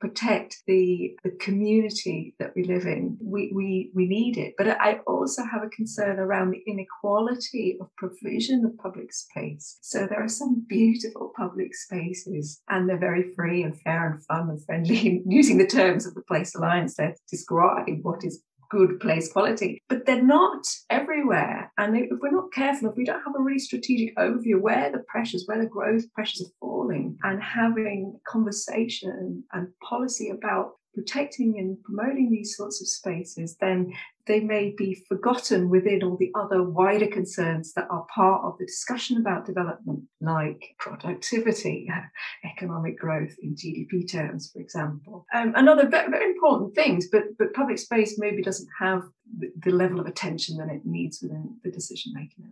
protect 0.00 0.62
the, 0.66 1.16
the 1.22 1.30
community 1.38 2.34
that 2.38 2.52
we 2.56 2.64
live 2.64 2.84
in. 2.84 3.16
We, 3.22 3.52
we, 3.54 3.92
we 3.94 4.06
need 4.06 4.36
it. 4.38 4.54
But 4.58 4.68
I 4.80 5.00
also 5.06 5.42
have 5.44 5.62
a 5.62 5.68
concern 5.68 6.18
around 6.18 6.50
the 6.50 6.62
inequality 6.66 7.76
of 7.80 7.94
provision 7.96 8.64
of 8.64 8.76
public 8.78 9.12
space. 9.12 9.78
So 9.82 10.06
there 10.06 10.22
are 10.22 10.28
some 10.28 10.64
beautiful 10.68 11.32
public 11.36 11.74
spaces 11.74 12.60
and 12.68 12.88
they're 12.88 12.98
very 12.98 13.32
free 13.36 13.62
and 13.62 13.78
fair 13.82 14.10
and 14.10 14.24
fun 14.24 14.48
and 14.50 14.64
friendly, 14.64 15.22
using 15.28 15.58
the 15.58 15.66
terms 15.66 16.06
of 16.06 16.14
the 16.14 16.22
Place 16.22 16.54
Alliance 16.54 16.96
to 16.96 17.14
describe 17.30 17.86
what 18.02 18.24
is 18.24 18.42
good 18.70 19.00
place 19.00 19.32
quality, 19.32 19.82
but 19.88 20.06
they're 20.06 20.22
not 20.22 20.64
everywhere. 20.88 21.70
And 21.76 21.96
if 21.96 22.18
we're 22.20 22.30
not 22.30 22.52
careful, 22.52 22.88
if 22.90 22.96
we 22.96 23.04
don't 23.04 23.22
have 23.22 23.34
a 23.38 23.42
really 23.42 23.58
strategic 23.58 24.16
overview 24.16 24.60
where 24.60 24.90
the 24.90 25.04
pressures, 25.08 25.44
where 25.46 25.60
the 25.60 25.68
growth 25.68 26.04
pressures 26.14 26.42
are 26.46 26.54
falling, 26.60 27.18
and 27.22 27.42
having 27.42 28.18
conversation 28.26 29.44
and 29.52 29.68
policy 29.86 30.30
about 30.30 30.72
protecting 30.94 31.58
and 31.58 31.82
promoting 31.82 32.30
these 32.30 32.56
sorts 32.56 32.80
of 32.80 32.88
spaces, 32.88 33.56
then 33.60 33.92
they 34.26 34.40
may 34.40 34.74
be 34.76 34.94
forgotten 35.08 35.68
within 35.68 36.02
all 36.02 36.16
the 36.16 36.30
other 36.34 36.62
wider 36.62 37.06
concerns 37.06 37.72
that 37.72 37.88
are 37.90 38.06
part 38.14 38.44
of 38.44 38.56
the 38.58 38.66
discussion 38.66 39.16
about 39.16 39.46
development, 39.46 40.02
like 40.20 40.74
productivity, 40.78 41.88
economic 42.44 42.98
growth 42.98 43.34
in 43.42 43.54
GDP 43.54 44.10
terms, 44.10 44.50
for 44.52 44.60
example, 44.60 45.26
um, 45.34 45.52
very, 45.54 46.10
very 46.10 46.30
important 46.30 46.74
things. 46.74 47.08
But, 47.10 47.22
but 47.38 47.54
public 47.54 47.78
space 47.78 48.18
maybe 48.18 48.42
doesn't 48.42 48.68
have 48.78 49.02
the, 49.38 49.70
level 49.70 50.00
of 50.00 50.06
attention 50.06 50.56
that 50.58 50.68
it 50.68 50.84
needs 50.84 51.20
within 51.22 51.56
the 51.64 51.70
decision 51.70 52.12
making. 52.14 52.49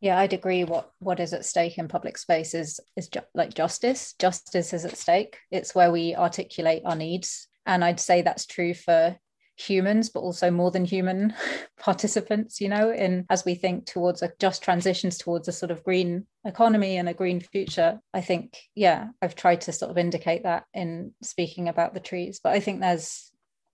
Yeah, 0.00 0.18
I'd 0.18 0.32
agree. 0.32 0.64
What 0.64 0.90
what 0.98 1.20
is 1.20 1.32
at 1.32 1.44
stake 1.44 1.78
in 1.78 1.88
public 1.88 2.18
space 2.18 2.54
is 2.54 2.80
is 2.96 3.08
ju- 3.08 3.20
like 3.34 3.54
justice. 3.54 4.14
Justice 4.18 4.72
is 4.72 4.84
at 4.84 4.96
stake. 4.96 5.38
It's 5.50 5.74
where 5.74 5.90
we 5.90 6.14
articulate 6.14 6.82
our 6.84 6.96
needs, 6.96 7.48
and 7.64 7.84
I'd 7.84 8.00
say 8.00 8.22
that's 8.22 8.46
true 8.46 8.74
for 8.74 9.16
humans, 9.58 10.10
but 10.10 10.20
also 10.20 10.50
more 10.50 10.70
than 10.70 10.84
human 10.84 11.32
participants. 11.80 12.60
You 12.60 12.68
know, 12.68 12.92
in 12.92 13.24
as 13.30 13.46
we 13.46 13.54
think 13.54 13.86
towards 13.86 14.20
a 14.20 14.32
just 14.38 14.62
transitions 14.62 15.16
towards 15.16 15.48
a 15.48 15.52
sort 15.52 15.70
of 15.70 15.82
green 15.82 16.26
economy 16.44 16.98
and 16.98 17.08
a 17.08 17.14
green 17.14 17.40
future. 17.40 17.98
I 18.12 18.20
think, 18.20 18.58
yeah, 18.74 19.08
I've 19.22 19.34
tried 19.34 19.62
to 19.62 19.72
sort 19.72 19.90
of 19.90 19.98
indicate 19.98 20.42
that 20.42 20.64
in 20.74 21.14
speaking 21.22 21.68
about 21.68 21.94
the 21.94 22.00
trees, 22.00 22.38
but 22.42 22.52
I 22.52 22.60
think 22.60 22.80
there's 22.80 23.32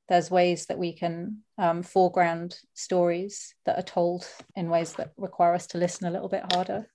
there's 0.09 0.31
ways 0.31 0.67
that 0.67 0.79
we 0.79 0.93
can 0.93 1.38
um, 1.59 1.83
foreground 1.83 2.59
stories 2.75 3.55
that 3.67 3.79
are 3.79 3.83
told 3.83 4.27
in 4.57 4.69
ways 4.69 4.93
that 4.95 5.12
require 5.17 5.55
us 5.55 5.67
to 5.69 5.79
listen 5.79 6.07
a 6.07 6.11
little 6.11 6.29
bit 6.29 6.53
harder. 6.53 6.87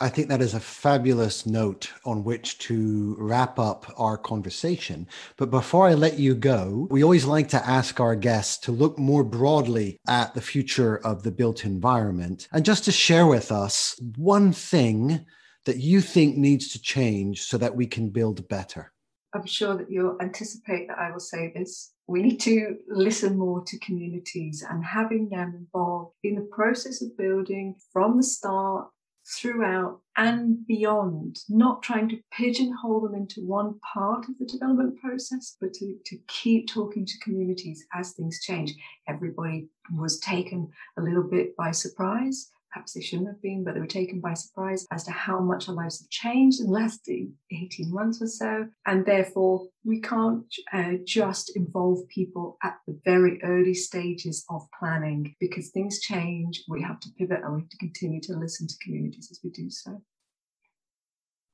I 0.00 0.08
think 0.08 0.28
that 0.28 0.42
is 0.42 0.54
a 0.54 0.60
fabulous 0.60 1.46
note 1.46 1.92
on 2.04 2.24
which 2.24 2.58
to 2.60 3.14
wrap 3.18 3.60
up 3.60 3.92
our 3.96 4.18
conversation. 4.18 5.06
But 5.36 5.50
before 5.50 5.86
I 5.86 5.94
let 5.94 6.18
you 6.18 6.34
go, 6.34 6.88
we 6.90 7.04
always 7.04 7.24
like 7.26 7.48
to 7.50 7.64
ask 7.64 8.00
our 8.00 8.16
guests 8.16 8.58
to 8.64 8.72
look 8.72 8.98
more 8.98 9.22
broadly 9.22 10.00
at 10.08 10.34
the 10.34 10.40
future 10.40 10.96
of 10.98 11.22
the 11.22 11.30
built 11.30 11.64
environment 11.64 12.48
and 12.52 12.64
just 12.64 12.84
to 12.84 12.92
share 12.92 13.26
with 13.26 13.52
us 13.52 13.94
one 14.16 14.52
thing 14.52 15.24
that 15.64 15.76
you 15.76 16.00
think 16.00 16.36
needs 16.36 16.68
to 16.72 16.82
change 16.82 17.42
so 17.42 17.56
that 17.58 17.76
we 17.76 17.86
can 17.86 18.10
build 18.10 18.48
better. 18.48 18.92
I'm 19.34 19.46
sure 19.46 19.76
that 19.76 19.90
you'll 19.90 20.16
anticipate 20.20 20.88
that 20.88 20.98
I 20.98 21.10
will 21.10 21.20
say 21.20 21.52
this. 21.54 21.92
We 22.06 22.22
need 22.22 22.40
to 22.40 22.76
listen 22.88 23.36
more 23.36 23.64
to 23.66 23.78
communities 23.80 24.64
and 24.68 24.84
having 24.84 25.28
them 25.28 25.54
involved 25.56 26.14
in 26.22 26.36
the 26.36 26.48
process 26.52 27.02
of 27.02 27.16
building 27.18 27.74
from 27.92 28.16
the 28.16 28.22
start 28.22 28.88
throughout 29.26 30.00
and 30.16 30.66
beyond, 30.66 31.38
not 31.48 31.82
trying 31.82 32.08
to 32.10 32.20
pigeonhole 32.30 33.00
them 33.00 33.14
into 33.14 33.40
one 33.40 33.80
part 33.94 34.28
of 34.28 34.38
the 34.38 34.44
development 34.44 35.00
process, 35.00 35.56
but 35.60 35.72
to, 35.72 35.96
to 36.04 36.18
keep 36.28 36.68
talking 36.68 37.06
to 37.06 37.18
communities 37.22 37.84
as 37.94 38.12
things 38.12 38.40
change. 38.42 38.74
Everybody 39.08 39.68
was 39.96 40.20
taken 40.20 40.68
a 40.98 41.02
little 41.02 41.22
bit 41.22 41.56
by 41.56 41.70
surprise 41.70 42.50
perhaps 42.74 42.92
they 42.92 43.00
shouldn't 43.00 43.28
have 43.28 43.40
been, 43.40 43.62
but 43.62 43.74
they 43.74 43.80
were 43.80 43.86
taken 43.86 44.20
by 44.20 44.34
surprise 44.34 44.84
as 44.90 45.04
to 45.04 45.12
how 45.12 45.38
much 45.38 45.68
our 45.68 45.74
lives 45.74 46.00
have 46.00 46.10
changed 46.10 46.60
in 46.60 46.66
the 46.66 46.72
last 46.72 47.00
18 47.08 47.32
months 47.92 48.20
or 48.20 48.26
so. 48.26 48.66
And 48.86 49.06
therefore, 49.06 49.68
we 49.84 50.00
can't 50.00 50.44
uh, 50.72 50.94
just 51.04 51.56
involve 51.56 52.08
people 52.08 52.58
at 52.62 52.78
the 52.86 52.98
very 53.04 53.40
early 53.44 53.74
stages 53.74 54.44
of 54.50 54.62
planning 54.78 55.36
because 55.38 55.70
things 55.70 56.00
change. 56.00 56.64
We 56.68 56.82
have 56.82 56.98
to 57.00 57.08
pivot 57.16 57.42
and 57.44 57.54
we 57.54 57.60
have 57.60 57.70
to 57.70 57.78
continue 57.78 58.20
to 58.22 58.32
listen 58.32 58.66
to 58.66 58.74
communities 58.82 59.28
as 59.30 59.40
we 59.44 59.50
do 59.50 59.70
so. 59.70 60.02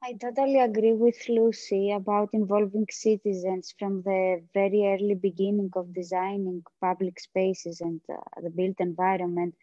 I 0.02 0.14
totally 0.14 0.58
agree 0.58 0.94
with 0.94 1.28
Lucy 1.28 1.92
about 1.92 2.30
involving 2.32 2.86
citizens 2.90 3.74
from 3.78 4.00
the 4.00 4.42
very 4.54 4.86
early 4.86 5.14
beginning 5.14 5.70
of 5.76 5.92
designing 5.92 6.62
public 6.80 7.20
spaces 7.20 7.82
and 7.82 8.00
uh, 8.10 8.40
the 8.42 8.48
built 8.48 8.76
environment 8.78 9.54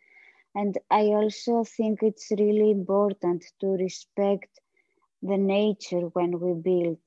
and 0.58 0.76
I 0.90 1.04
also 1.20 1.64
think 1.64 2.02
it's 2.02 2.32
really 2.32 2.72
important 2.72 3.46
to 3.62 3.68
respect 3.68 4.50
the 5.22 5.38
nature 5.38 6.10
when 6.18 6.40
we 6.40 6.54
build, 6.54 6.98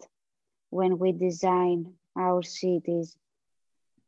when 0.70 1.00
we 1.00 1.10
design 1.10 1.94
our 2.16 2.44
cities. 2.44 3.16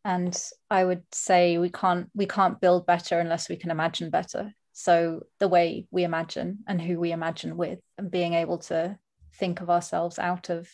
And 0.05 0.41
I 0.71 0.85
would 0.85 1.03
say 1.11 1.59
we 1.59 1.71
can't 1.71 2.09
we 2.15 2.27
can't 2.27 2.61
build 2.61 2.87
better 2.87 3.19
unless 3.19 3.49
we 3.49 3.57
can 3.57 3.73
imagine 3.73 4.11
better. 4.11 4.55
So 4.73 5.23
the 5.41 5.49
way 5.49 5.87
we 5.91 6.05
imagine 6.05 6.59
and 6.69 6.81
who 6.81 7.01
we 7.01 7.11
imagine 7.11 7.57
with, 7.57 7.81
and 7.99 8.13
being 8.13 8.35
able 8.35 8.59
to 8.71 8.97
think 9.35 9.61
of 9.61 9.69
ourselves 9.69 10.21
out 10.21 10.51
of 10.51 10.69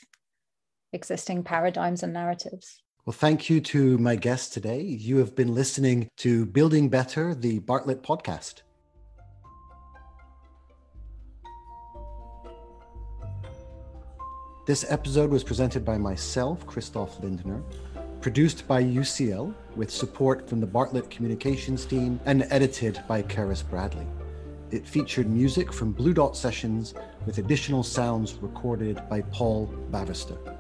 existing 0.93 1.43
paradigms 1.43 2.03
and 2.03 2.13
narratives. 2.13 2.83
Well, 3.09 3.15
thank 3.15 3.49
you 3.49 3.63
to 3.63 3.97
my 3.97 4.17
guest 4.17 4.53
today. 4.53 4.83
You 4.83 5.17
have 5.17 5.35
been 5.35 5.55
listening 5.55 6.11
to 6.19 6.45
Building 6.45 6.91
Better, 6.91 7.35
the 7.35 7.59
Bartlett 7.61 8.03
podcast. 8.03 8.61
This 14.67 14.85
episode 14.91 15.31
was 15.31 15.43
presented 15.43 15.87
by 15.87 15.97
myself, 15.97 16.67
Christoph 16.67 17.19
Lindner, 17.23 17.63
produced 18.21 18.69
by 18.69 18.83
UCL 18.83 19.55
with 19.75 19.91
support 19.91 20.47
from 20.47 20.61
the 20.61 20.67
Bartlett 20.67 21.09
Communications 21.09 21.87
team, 21.87 22.21
and 22.27 22.47
edited 22.51 23.03
by 23.09 23.23
Karis 23.23 23.67
Bradley. 23.67 24.07
It 24.71 24.87
featured 24.87 25.31
music 25.31 25.73
from 25.73 25.93
Blue 25.93 26.13
Dot 26.13 26.37
Sessions 26.37 26.93
with 27.25 27.39
additional 27.39 27.83
sounds 27.83 28.35
recorded 28.35 29.01
by 29.09 29.23
Paul 29.23 29.75
Bavister. 29.91 30.58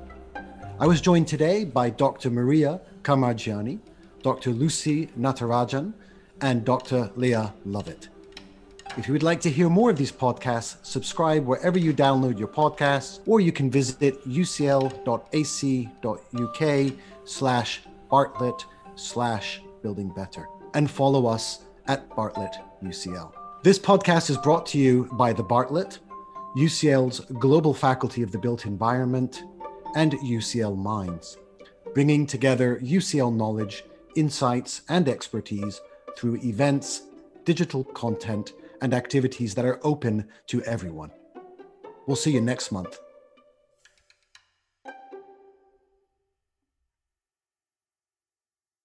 I 0.81 0.87
was 0.87 1.01
joined 1.01 1.27
today 1.27 1.65
by 1.65 1.91
Dr. 1.91 2.31
Maria 2.31 2.81
Kamargianni, 3.03 3.81
Dr. 4.23 4.51
Lucy 4.51 5.09
Natarajan, 5.19 5.93
and 6.41 6.65
Dr. 6.65 7.11
Leah 7.17 7.53
Lovett. 7.65 8.09
If 8.97 9.09
you 9.09 9.13
would 9.13 9.25
like 9.25 9.41
to 9.41 9.51
hear 9.51 9.69
more 9.69 9.91
of 9.91 9.97
these 9.97 10.13
podcasts, 10.13 10.77
subscribe 10.87 11.45
wherever 11.47 11.81
you 11.81 11.93
download 11.93 12.39
your 12.39 12.47
podcasts, 12.47 13.19
or 13.27 13.41
you 13.41 13.51
can 13.51 13.73
visit 13.73 14.25
ucl.ac.uk 14.25 15.03
slash 17.25 17.81
Bartlett 18.09 18.65
slash 18.95 19.61
building 19.83 20.11
better 20.11 20.47
and 20.75 20.89
follow 20.89 21.27
us 21.27 21.63
at 21.89 22.09
Bartlett 22.15 22.55
UCL. 22.85 23.33
This 23.65 23.81
podcast 23.81 24.31
is 24.31 24.37
brought 24.39 24.65
to 24.67 24.79
you 24.79 25.09
by 25.15 25.33
the 25.33 25.43
Bartlett, 25.43 25.99
UCL's 26.57 27.19
Global 27.41 27.75
Faculty 27.75 28.23
of 28.23 28.31
the 28.31 28.39
Built 28.39 28.65
Environment, 28.65 29.43
and 29.95 30.13
UCL 30.13 30.77
Minds, 30.77 31.37
bringing 31.95 32.27
together 32.27 32.79
UCL 32.83 33.35
knowledge, 33.35 33.85
insights, 34.17 34.83
and 34.89 35.09
expertise 35.09 35.81
through 36.17 36.37
events, 36.37 37.03
digital 37.45 37.85
content, 37.85 38.53
and 38.81 38.95
activities 38.95 39.55
that 39.55 39.65
are 39.65 39.81
open 39.83 40.29
to 40.47 40.63
everyone. 40.65 41.11
We'll 42.07 42.17
see 42.17 42.33
you 42.33 42.41
next 42.41 42.73
month. 42.73 42.99